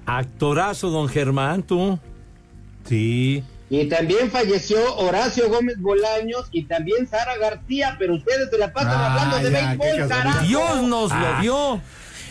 [0.05, 1.97] Actorazo, don Germán, tú.
[2.87, 3.43] Sí.
[3.69, 8.91] Y también falleció Horacio Gómez Bolaños y también Sara García, pero ustedes se la pasan
[8.93, 10.45] Ah, hablando de ya, béisbol, carajo.
[10.45, 11.19] Dios nos Ah.
[11.37, 11.81] lo dio.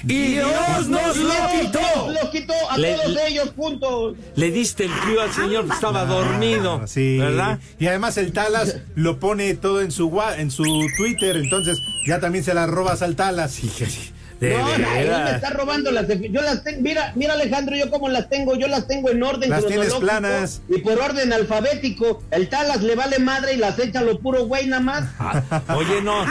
[0.04, 1.30] Y Dios nos lo
[1.60, 2.12] quitó.
[2.22, 4.16] Lo quitó a Le- todos le- ellos juntos.
[4.34, 6.80] Le diste el cue al señor que estaba dormido.
[6.82, 7.18] Ah, Sí.
[7.18, 7.60] ¿Verdad?
[7.78, 10.64] Y además el Talas lo pone todo en su en su
[10.96, 13.60] Twitter, entonces ya también se las robas al Talas.
[14.42, 17.88] De no, no, él me está robando las yo las tengo, mira, mira Alejandro, yo
[17.90, 20.62] como las tengo, yo las tengo en orden Las tienes planas.
[20.68, 22.22] y por orden alfabético.
[22.30, 25.04] El Talas le vale madre y las echa lo puro güey nada más.
[25.20, 26.24] Ah, Oye, no.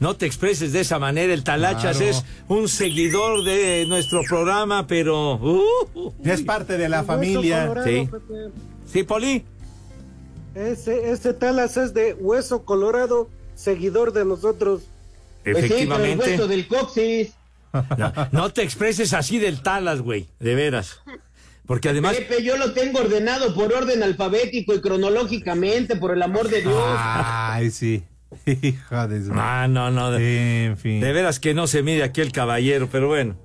[0.00, 1.34] No te expreses de esa manera.
[1.34, 2.10] El Talachas Claro.
[2.12, 5.34] es un seguidor de nuestro programa, pero.
[5.34, 7.66] uh, Ya es parte de la familia.
[7.66, 8.08] colorado, Sí.
[8.10, 8.34] Pepe.
[8.86, 9.44] Sí, Poli.
[10.54, 14.82] Ese, ese Talas es de Hueso Colorado, seguidor de nosotros.
[15.52, 16.30] Pues sí, pero el Efectivamente.
[16.30, 17.32] hueso del coxis.
[17.96, 20.26] No, no te expreses así del Talas, güey.
[20.40, 21.00] De veras.
[21.66, 22.16] Porque además.
[22.16, 26.74] Pepe, yo lo tengo ordenado por orden alfabético y cronológicamente, por el amor de Dios.
[26.96, 28.04] Ay, sí.
[28.46, 30.10] Hija de su- Ah, no, no.
[30.10, 31.00] De, En fin.
[31.00, 33.36] de veras que no se mide aquí el caballero, pero bueno.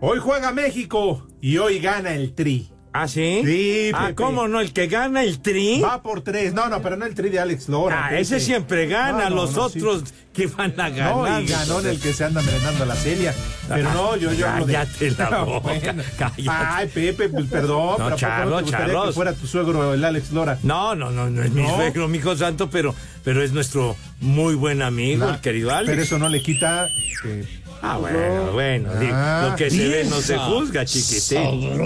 [0.00, 2.70] Hoy juega México y hoy gana el Tri.
[2.92, 3.42] ¿Ah, sí?
[3.44, 4.14] Sí, Ah, Pepe.
[4.16, 4.60] ¿cómo no?
[4.60, 5.80] El que gana el tri.
[5.80, 6.52] Va por tres.
[6.54, 8.06] No, no, pero no el tri de Alex Lora.
[8.06, 8.22] Ah, Pepe.
[8.22, 9.78] ese siempre gana, No, no, los no, sí.
[9.78, 11.14] otros que van a ganar.
[11.16, 13.34] No, y ganó en el que se anda merendando la Celia.
[13.68, 16.02] Pero no, yo, yo hablo de- Cállate la boca, Bueno.
[16.18, 16.44] cállate.
[16.48, 17.78] Ay, Pepe, pues perdón.
[17.78, 19.06] No, pero ¿a poco Charlos, no te gustaría Charlos.
[19.06, 20.58] que fuera tu suegro el Alex Lora.
[20.62, 21.76] No, no, no, no es mi ¿No?
[21.76, 25.90] suegro, mi hijo santo, pero, pero es nuestro muy buen amigo, Ah, el querido Alex.
[25.90, 26.88] Pero eso no le quita
[27.22, 27.44] que...
[27.80, 29.48] Ah, bueno, bueno, Ah.
[29.50, 31.78] lo que se ve no se juzga, chiquitín.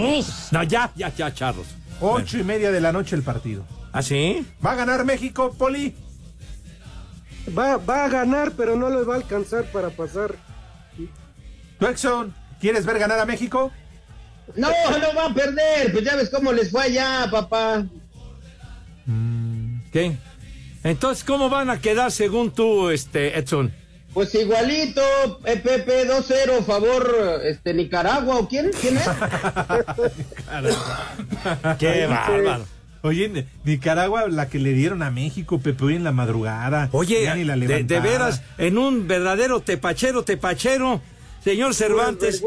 [0.51, 1.67] No, ya, ya, ya, charros.
[2.01, 3.65] Ocho y media de la noche el partido.
[3.93, 4.47] ¿Ah, sí?
[4.65, 5.95] ¿Va a ganar México, Poli?
[7.57, 10.35] Va, va a ganar, pero no le va a alcanzar para pasar.
[11.79, 13.71] ¿Tú, Exxon, quieres ver ganar a México?
[14.57, 15.93] No, no va a perder.
[15.93, 17.85] Pues ya ves cómo les fue allá, papá.
[19.93, 20.17] ¿Qué?
[20.85, 23.73] Entonces, ¿cómo van a quedar según tú, este, Edson?
[24.15, 25.01] Pues igualito,
[25.47, 28.71] eh, Pepe 2-0, favor, este, Nicaragua, ¿o quién?
[28.79, 29.09] ¿Quién es?
[31.79, 32.65] Qué bárbaro.
[33.05, 36.89] Oye, Ni- Nicaragua, la que le dieron a México, Pepe, hoy en la madrugada.
[36.93, 41.01] Oye, Ya ni la de, de veras, en un verdadero tepachero, tepachero,
[41.43, 42.45] señor Cervantes,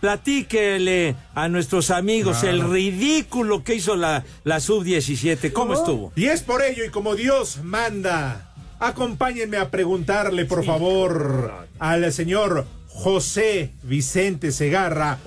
[0.00, 2.56] platíquele a nuestros amigos Claro.
[2.56, 5.52] el ridículo que hizo la, la sub-17.
[5.52, 6.12] ¿Cómo estuvo?
[6.16, 12.66] Y es por ello, y como Dios manda, acompáñenme a preguntarle, por favor, al señor
[12.88, 15.18] José Vicente Segarra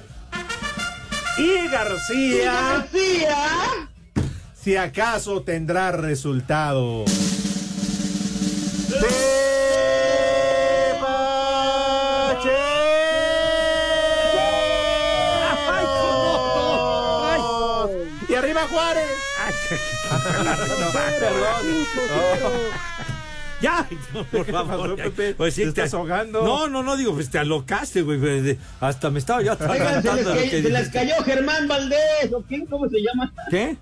[1.38, 2.88] y García,
[4.60, 7.05] si acaso tendrá resultado.
[18.29, 19.07] Y arriba Juárez.
[23.61, 23.87] Ya,
[24.31, 24.95] por favor.
[24.95, 25.33] pasó, Pepe?
[25.35, 26.43] Pues sí, ¿Te estás ahogando?
[26.43, 28.19] No, no, no, digo, pues te alocaste, güey.
[28.19, 30.91] pues, Hasta me estaba yo Oigan, se les, cayó, que se les dijiste.
[30.91, 32.65] cayó Germán Valdés, ¿o quién?
[32.67, 33.33] ¿Cómo se llama?
[33.49, 33.77] ¿Qué?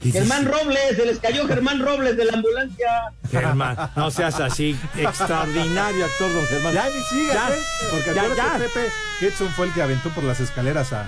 [0.00, 2.88] Germán Robles, se les cayó Germán Robles de la ambulancia.
[3.32, 4.78] Germán, no seas así.
[4.96, 6.72] Extraordinario actor, don Germán.
[6.72, 7.58] Ya ni sigas, Ya, ¿eh?
[7.90, 8.58] Porque ya, ya.
[8.58, 8.88] Pepe,
[9.18, 11.04] que Edson fue el que aventó por las escaleras a...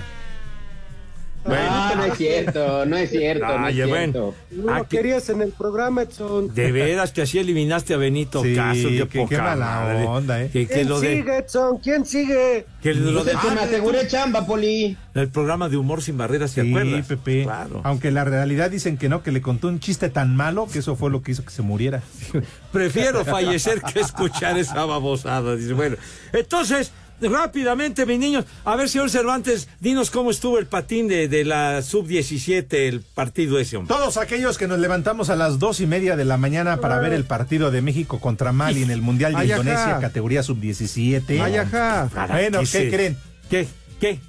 [1.43, 4.13] No, no es cierto, no es cierto, no es bueno.
[4.13, 4.35] cierto.
[4.51, 6.53] No lo querías en el programa, Edson.
[6.53, 8.87] De veras que así eliminaste a Benito Sí, Caso.
[8.89, 10.05] Qué, poca qué mala madre.
[10.05, 10.49] onda, ¿eh?
[10.53, 11.77] Que, que ¿Quién lo de, sigue, Edson?
[11.79, 12.65] ¿Quién sigue?
[12.81, 14.95] que lo Pues de- que me aseguré chamba, Poli.
[15.15, 17.05] el programa de humor sin barreras, ¿te Sí, acuerdas?
[17.07, 17.43] Pepe.
[17.43, 17.81] Claro.
[17.83, 20.95] Aunque la realidad dicen que no, que le contó un chiste tan malo que eso
[20.95, 22.01] fue lo que hizo que se muriera.
[22.71, 25.55] Prefiero fallecer que escuchar esa babosada.
[25.55, 25.97] Dice, bueno,
[26.33, 31.45] entonces, rápidamente, mis niños, a ver, señor Cervantes, dinos cómo estuvo el patín de, de
[31.45, 33.95] la sub-17, el partido ese, hombre.
[33.95, 37.13] Todos aquellos que nos levantamos a las dos y media de la mañana para ver
[37.13, 39.61] el partido de México contra Mali en el Mundial de Ay, ajá.
[39.61, 41.41] Indonesia, categoría sub-17.
[41.41, 42.09] Ay, ajá.
[42.29, 43.17] Bueno, ¿qué se- creen?
[43.49, 43.67] ¿Qué?
[43.99, 44.19] ¿Qué?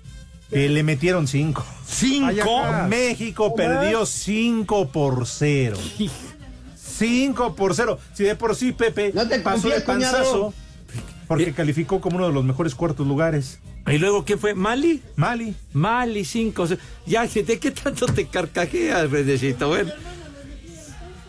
[0.50, 1.64] Que le metieron cinco.
[1.86, 2.62] ¿Cinco?
[2.88, 5.78] México perdió 5 por 0.
[6.76, 7.98] 5 por 0.
[8.12, 10.12] Si de por sí Pepe No te pasó de cuñado.
[10.12, 10.54] panzazo
[11.38, 13.58] porque calificó como uno de los mejores cuartos lugares.
[13.86, 14.54] ¿Y luego qué fue?
[14.54, 15.02] ¿Mali?
[15.16, 15.54] Mali.
[15.72, 16.66] Mali, cinco.
[17.06, 19.68] Ya, ¿de qué tanto te carcajeas, Redecito?
[19.68, 19.92] Bueno.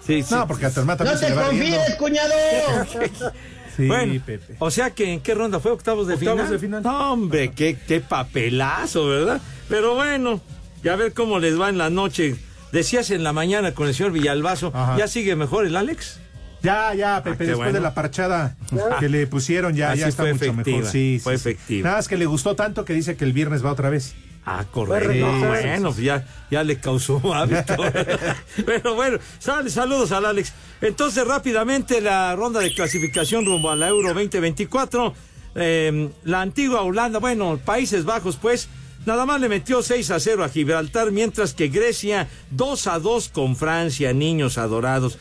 [0.06, 0.34] Sí, sí.
[0.34, 2.34] No, porque a tu hermana también No se te confíes, cuñado.
[3.76, 4.56] Sí, bueno, Pepe.
[4.60, 6.52] o sea que en qué ronda fue octavos de Octavos final.
[6.52, 6.84] de final.
[6.84, 9.42] No, hombre, qué, qué papelazo, ¿verdad?
[9.68, 10.39] Pero bueno,
[10.84, 12.36] ya a ver cómo les va en la noche.
[12.72, 14.96] Decías en la mañana con el señor Villalbazo, Ajá.
[15.00, 16.20] ¿ya sigue mejor el Alex?
[16.63, 17.73] Ya, ya, Pepe, Ah, qué después bueno.
[17.73, 18.56] de la parchada
[18.99, 20.91] que le pusieron, ya, Así ya está mucho efectiva, mejor.
[20.91, 21.84] Sí, fue sí, efectiva.
[21.84, 24.15] Nada más que le gustó tanto que dice que el viernes va otra vez.
[24.45, 25.12] Ah, correcto.
[25.13, 27.76] Sí, bueno, pues ya, ya le causó hábito.
[28.65, 30.54] Pero bueno, sal- saludos al Alex.
[30.82, 35.13] Entonces, rápidamente, la ronda de clasificación rumbo a la Euro 2024.
[35.56, 38.67] Eh, la antigua Holanda, bueno, Países Bajos, pues,
[39.06, 43.30] nada más le metió 6 a 0 a Gibraltar, mientras que Grecia 2 a 2
[43.30, 45.17] con Francia, niños adorados.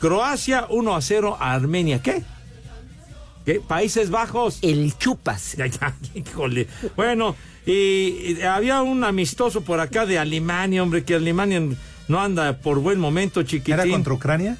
[0.00, 2.00] Croacia 1 a 0 a Armenia.
[2.02, 2.22] ¿Qué?
[3.44, 3.60] ¿Qué?
[3.60, 4.58] Países Bajos.
[4.62, 5.56] El chupas.
[6.14, 6.66] Híjole.
[6.96, 7.34] Bueno,
[7.66, 11.62] y, y había un amistoso por acá de Alemania, hombre, que Alemania
[12.08, 13.74] no anda por buen momento, chiquitín.
[13.74, 14.56] ¿Era contra Ucrania?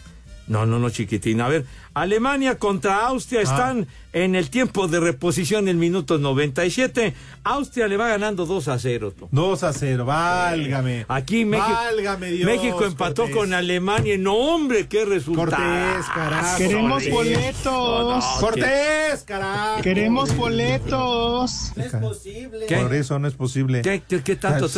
[0.46, 1.40] No, no, no, chiquitín.
[1.40, 7.14] A ver, Alemania contra Austria están en el tiempo de reposición, el minuto 97.
[7.44, 9.12] Austria le va ganando 2 a 0.
[9.18, 9.28] tú.
[9.30, 11.04] 2 a 0, válgame.
[11.08, 13.36] Aquí México, Válgame Dios, México empató Cortés.
[13.36, 14.16] con Alemania.
[14.18, 15.50] No, hombre, qué resultado.
[15.50, 16.58] Cortés, carajo.
[16.58, 17.12] Queremos Cortés.
[17.12, 18.24] boletos.
[18.40, 19.82] Cortés, carajo.
[19.82, 21.72] Queremos boletos.
[22.68, 22.76] ¿Qué?
[22.76, 23.82] Por eso no es posible.
[23.82, 24.68] ¿Qué, qué, qué tanto Ah,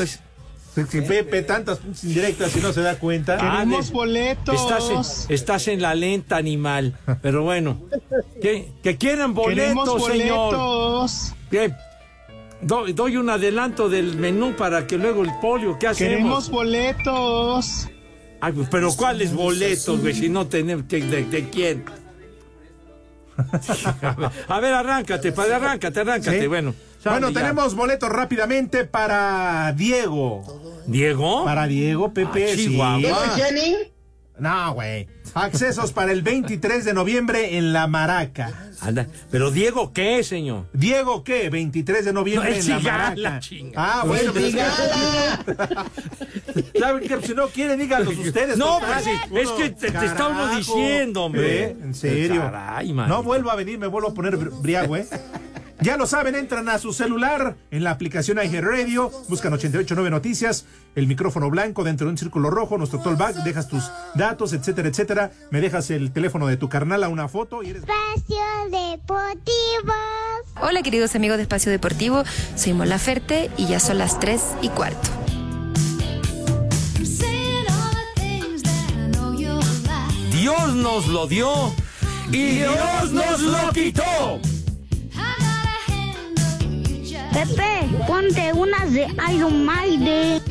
[0.74, 3.36] Pepe, tantas indirectas y no se da cuenta.
[3.40, 4.54] Ah, Queremos de- boletos.
[4.54, 6.96] Estás en, estás en la lenta, animal.
[7.22, 7.80] Pero bueno,
[8.40, 10.54] que, que quieren Queremos boletos, señor.
[10.56, 11.32] boletos.
[11.50, 11.72] ¿Qué?
[12.62, 16.10] doy, un adelanto del menú para que luego el polio, ¿qué hacemos?
[16.12, 17.88] Queremos boletos.
[18.40, 20.14] Ay, pues, pero ¿cuáles boletos, güey?
[20.14, 21.84] Si no tenemos, ¿de, de- de quién?
[23.36, 26.40] a, ver, a ver, arráncate, padre, arráncate, arráncate.
[26.40, 26.46] ¿Sí?
[26.46, 27.40] Bueno, Bueno, ya.
[27.40, 30.42] tenemos boletos rápidamente para Diego.
[30.86, 31.44] ¿Diego?
[31.44, 32.52] Para Diego, Pepe.
[32.52, 32.68] Ah, sí.
[32.68, 32.98] Chihuahua.
[32.98, 33.76] ¿Diego Channing?
[34.38, 35.08] No, güey.
[35.34, 38.52] Accesos para el 23 de noviembre en La Maraca.
[38.80, 40.66] Anda, pero Diego, ¿qué, señor?
[40.72, 41.50] ¿Diego qué?
[41.50, 42.78] 23 de noviembre No, en La
[43.14, 43.40] Maraca.
[43.40, 43.72] chinga.
[43.76, 44.32] Ah, bueno.
[44.32, 44.60] El pero es que-
[46.80, 47.26] ¿Saben qué?
[47.26, 48.56] Si no quieren, díganlos ustedes.
[48.56, 49.06] No, pues
[49.46, 51.64] es que te- te está uno diciendo, hombre.
[51.64, 51.76] ¿Eh?
[51.82, 52.40] En serio.
[52.42, 55.06] Caray, no vuelvo a venir, me vuelvo a poner bri- briago, ¿eh?
[55.82, 60.66] Ya lo saben, entran a su celular en la aplicación IG Radio, buscan 889 Noticias,
[60.94, 65.19] el micrófono blanco dentro de un círculo rojo, nuestro tollback, dejas tus datos, etcétera, etcétera.
[65.50, 67.82] Me dejas el teléfono de tu carnal a una foto y eres.
[67.82, 68.36] Espacio
[68.70, 69.94] Deportivo.
[70.62, 72.22] Hola queridos amigos de Espacio Deportivo,
[72.54, 75.10] soy Mola Ferte y ya son las 3 y cuarto.
[80.30, 81.72] Dios nos lo dio
[82.30, 84.40] y Dios nos lo quitó.
[87.32, 90.42] Pepe, ponte unas de Iron Maiden.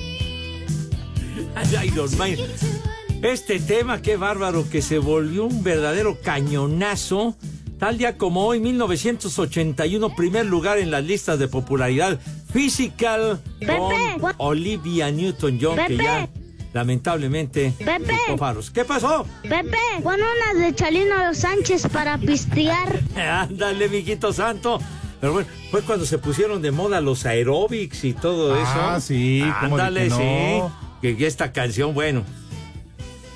[1.83, 2.88] Iron Maiden.
[3.21, 7.35] Este tema, qué bárbaro, que se volvió un verdadero cañonazo.
[7.77, 12.19] Tal día como hoy, 1981, primer lugar en las listas de popularidad.
[12.53, 14.33] Physical con Pepe.
[14.37, 16.29] Olivia Newton-John, que ya
[16.73, 18.15] lamentablemente Pepe.
[18.37, 18.71] faros.
[18.71, 19.25] ¿Qué pasó?
[19.43, 23.01] Pepe, pon unas de Chalino Sánchez para pistear.
[23.15, 24.79] Ándale, mijito santo.
[25.19, 28.71] Pero bueno, fue cuando se pusieron de moda los aeróbics y todo eso.
[28.75, 30.71] Ah, sí, ¿cómo de Ándale, no?
[31.01, 31.15] sí.
[31.15, 32.23] Que esta canción, bueno.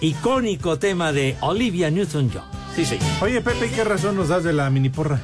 [0.04, 2.44] Icónico tema de Olivia Newton-John.
[2.76, 3.06] Sí, señor.
[3.22, 5.22] Oye, Pepe, ¿y qué razón nos das de la mini porra?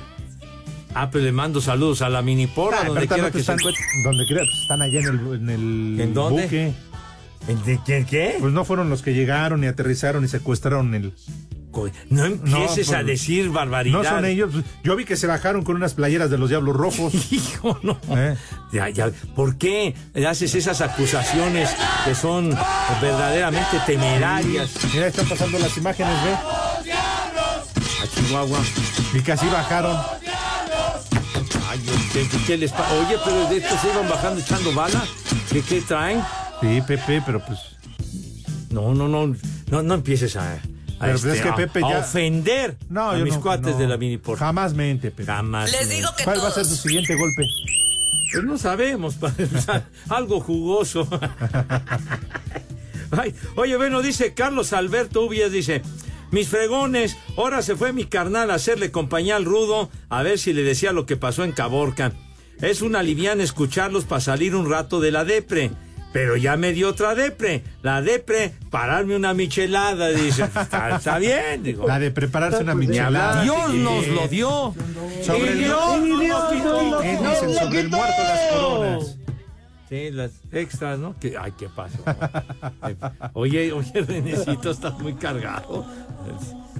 [0.95, 3.39] Ah, pues le mando saludos a la mini porra, Ah, donde quiera no que se
[3.41, 3.84] están, encuentre.
[4.03, 6.43] donde quiera, pues, están allá en el, en el ¿En dónde?
[6.43, 6.73] buque.
[7.49, 8.05] ¿En de qué?
[8.09, 8.36] qué?
[8.39, 11.13] Pues no fueron los que llegaron y aterrizaron y secuestraron el.
[12.09, 13.99] No empieces No, a pues, decir barbaridad.
[13.99, 14.51] No son ellos.
[14.84, 17.13] Yo vi que se bajaron con unas playeras de los Diablos Rojos.
[17.32, 17.97] Hijo, no.
[18.09, 18.36] ¿Eh?
[18.72, 19.09] Ya, ya.
[19.36, 19.95] ¿Por qué
[20.28, 21.70] haces esas acusaciones
[22.05, 22.55] que son
[23.01, 24.70] verdaderamente temerarias?
[24.93, 26.34] Mira, están pasando las imágenes, ve.
[26.34, 28.59] A Chihuahua.
[29.13, 29.97] Y que así bajaron.
[31.70, 31.80] Ay,
[32.13, 32.93] ¿qué, qué- les pasa?
[32.93, 35.03] Oye, pero de estos se iban bajando echando bala.
[35.51, 36.22] ¿Qué, qué traen?
[36.61, 37.59] Sí, Pepe, pero pues.
[38.70, 39.36] No, no, no.
[39.72, 40.53] No, no empieces a.
[40.53, 40.57] a
[40.99, 43.41] Pero pues este, es que a- Pepe a ya- ofender No, a yo mis no-
[43.41, 43.78] cuates no.
[43.80, 45.26] de la mini por Jamás mente, Pepe.
[45.32, 45.72] Jamás.
[45.72, 47.43] Les digo que ¿Cuál va a ser su siguiente golpe?
[48.32, 49.17] Pues no sabemos,
[50.09, 51.07] algo jugoso.
[53.11, 55.82] Ay, oye, bueno, dice Carlos Alberto Ubias, dice,
[56.32, 60.53] mis fregones, ahora se fue mi carnal a hacerle compañía al rudo, a ver si
[60.53, 62.13] le decía lo que pasó en Caborca.
[62.61, 65.71] Es una liviana escucharlos para salir un rato de la depre.
[66.12, 67.64] Pero ya me dio otra depre.
[67.84, 70.43] La depre, pararme una michelada, dice.
[70.62, 71.88] Está, está bien, digo.
[71.88, 73.43] La de prepararse una michelada.
[73.43, 74.74] Dios nos lo dio.
[75.24, 75.72] Sobre el, el
[77.89, 79.16] muerto las coronas.
[79.89, 81.18] Sí, las extras, ¿no?
[81.20, 81.97] Que, ay, ¿qué pasó?
[83.34, 85.84] oye, oye, Renecito, estás muy cargado.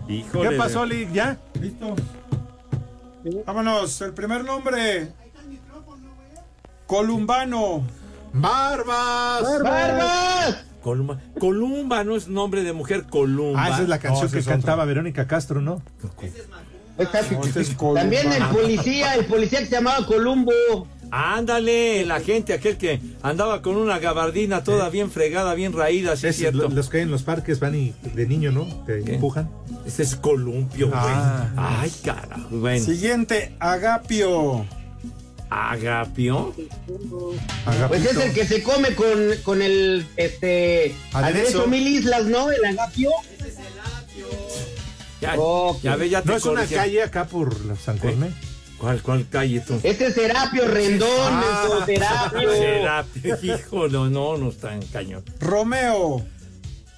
[0.08, 0.50] Híjole.
[0.50, 1.12] ¿Qué pasó, Lick?
[1.12, 1.40] ¿Ya?
[1.60, 1.96] Listo.
[3.46, 5.12] Vámonos, el primer nombre.
[6.86, 7.84] Columbano.
[8.34, 9.64] ¡Barbas!
[9.64, 10.66] ¡Barbas!
[10.82, 11.20] Columba.
[11.40, 13.64] Columba, no es nombre de mujer, Columba.
[13.66, 15.82] Ah, esa es la canción No, que cantaba Verónica Castro, ¿no?
[16.98, 17.20] Este
[17.62, 20.52] es También el policía, el policía que se llamaba Columbo.
[21.12, 26.28] Ándale, la gente, aquel que andaba con una gabardina toda bien fregada, bien raída, sí
[26.28, 26.60] es Es, cierto.
[26.60, 28.66] lo- los que en los parques van y de niño, ¿no?
[28.86, 29.16] Te ¿Qué?
[29.16, 29.50] empujan.
[29.88, 31.00] Ese es columpio, güey.
[31.02, 31.80] Ah.
[31.82, 32.48] Ay, carajo.
[32.52, 34.66] Bueno, Siguiente, Agapio.
[35.50, 36.54] Agapio.
[37.88, 41.68] Pues es el que se come con, con el este Aderezo.
[41.68, 42.52] mil islas, ¿no?
[42.52, 43.10] El agapio.
[45.22, 45.82] Ya, Ok.
[45.82, 48.32] ya ve, ya te ¿No es una calle acá por la San Corné?
[48.78, 49.78] ¿Cuál, cuál calle tú?
[49.84, 51.64] Ese es Serapio Rendón, Ah.
[51.68, 52.52] menso, Serapio.
[52.54, 55.24] Serapio, híjole, no, no está en cañón.
[55.39, 56.26] Romeo.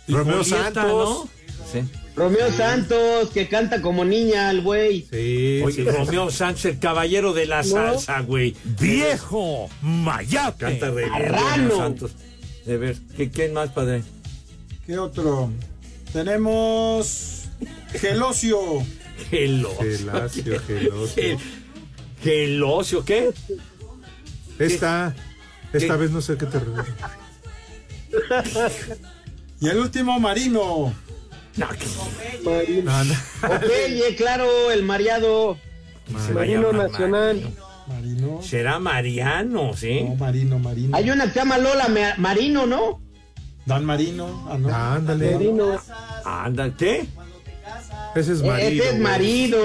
[0.08, 0.84] Romeo Julieta, Santos.
[1.26, 1.30] ¿no?
[1.72, 1.90] Sí.
[2.16, 5.08] Romeo Santos, que canta como niña el güey.
[5.10, 5.84] Sí, Oye, sí.
[5.84, 8.56] Romeo Sánchez, el caballero de la salsa, güey.
[8.80, 10.58] Viejo mayate.
[10.66, 11.30] Canta re bien.
[11.30, 12.12] Romeo Santos.
[12.66, 14.04] De ver, ¿qué, ¿quién más, padre?
[14.86, 15.50] ¿Qué otro?
[16.12, 17.44] Tenemos
[17.94, 18.60] Gelosio.
[19.30, 19.80] Gelosio.
[19.82, 21.24] Gelacio, Gelosio.
[21.24, 21.40] Gel-
[22.24, 23.32] Gelosio, ¿qué?
[24.60, 25.16] Esta,
[25.74, 26.00] esta ¿Qué?
[26.00, 26.94] vez no sé a qué te refieres.
[29.60, 30.94] Y el último, Marino.
[31.58, 33.14] No, que- No, no.
[34.18, 35.58] Claro, el mareado.
[36.34, 37.42] Marino Nacional.
[37.88, 38.42] Marino.
[38.42, 40.04] Será Mariano, ¿sí?
[40.04, 40.96] No, Marino, Marino.
[40.96, 43.02] Hay una que se llama Lola Ma- Marino, ¿no?
[43.66, 44.48] Dan Marino.
[44.50, 44.70] Ah, no.
[44.74, 45.32] Ándale.
[45.32, 45.80] Marino.
[46.78, 47.06] ¿qué?
[48.16, 48.58] Ese es marido.
[48.58, 49.02] Ese es güey.
[49.02, 49.60] marido.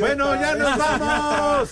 [0.00, 1.70] Bueno, ya nos vamos.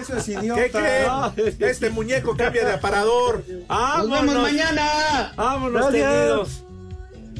[0.00, 1.32] Eso es ¿Qué idiota.
[1.34, 1.56] creen?
[1.60, 3.44] Este muñeco cambia de aparador.
[3.68, 5.32] Nos vemos mañana.
[5.36, 6.61] Vámonos, Gracias.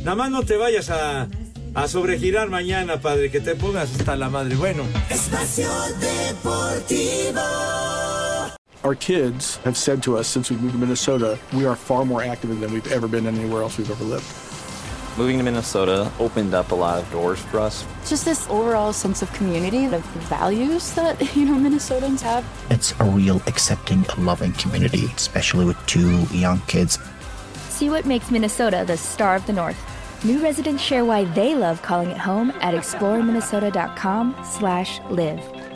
[0.02, 0.04] Tenidos.
[0.04, 1.28] Nada más no te vayas a,
[1.74, 4.56] a sobregirar mañana, padre, que te pongas hasta la madre.
[4.56, 4.84] Bueno.
[5.08, 5.68] Espacio
[6.00, 7.42] Deportivo.
[8.84, 12.20] Our kids have said to us since we moved to Minnesota, we are far more
[12.20, 14.24] active than we've ever been anywhere else we've ever lived.
[15.16, 17.84] Moving to Minnesota opened up a lot of doors for us.
[18.08, 22.44] Just this overall sense of community, of values that, you know, Minnesotans have.
[22.70, 26.98] It's a real accepting and loving community, especially with two young kids.
[27.68, 29.91] See what makes Minnesota the star of the North.
[30.24, 35.71] New residents share why they love calling it home at exploreminnesota.com/live.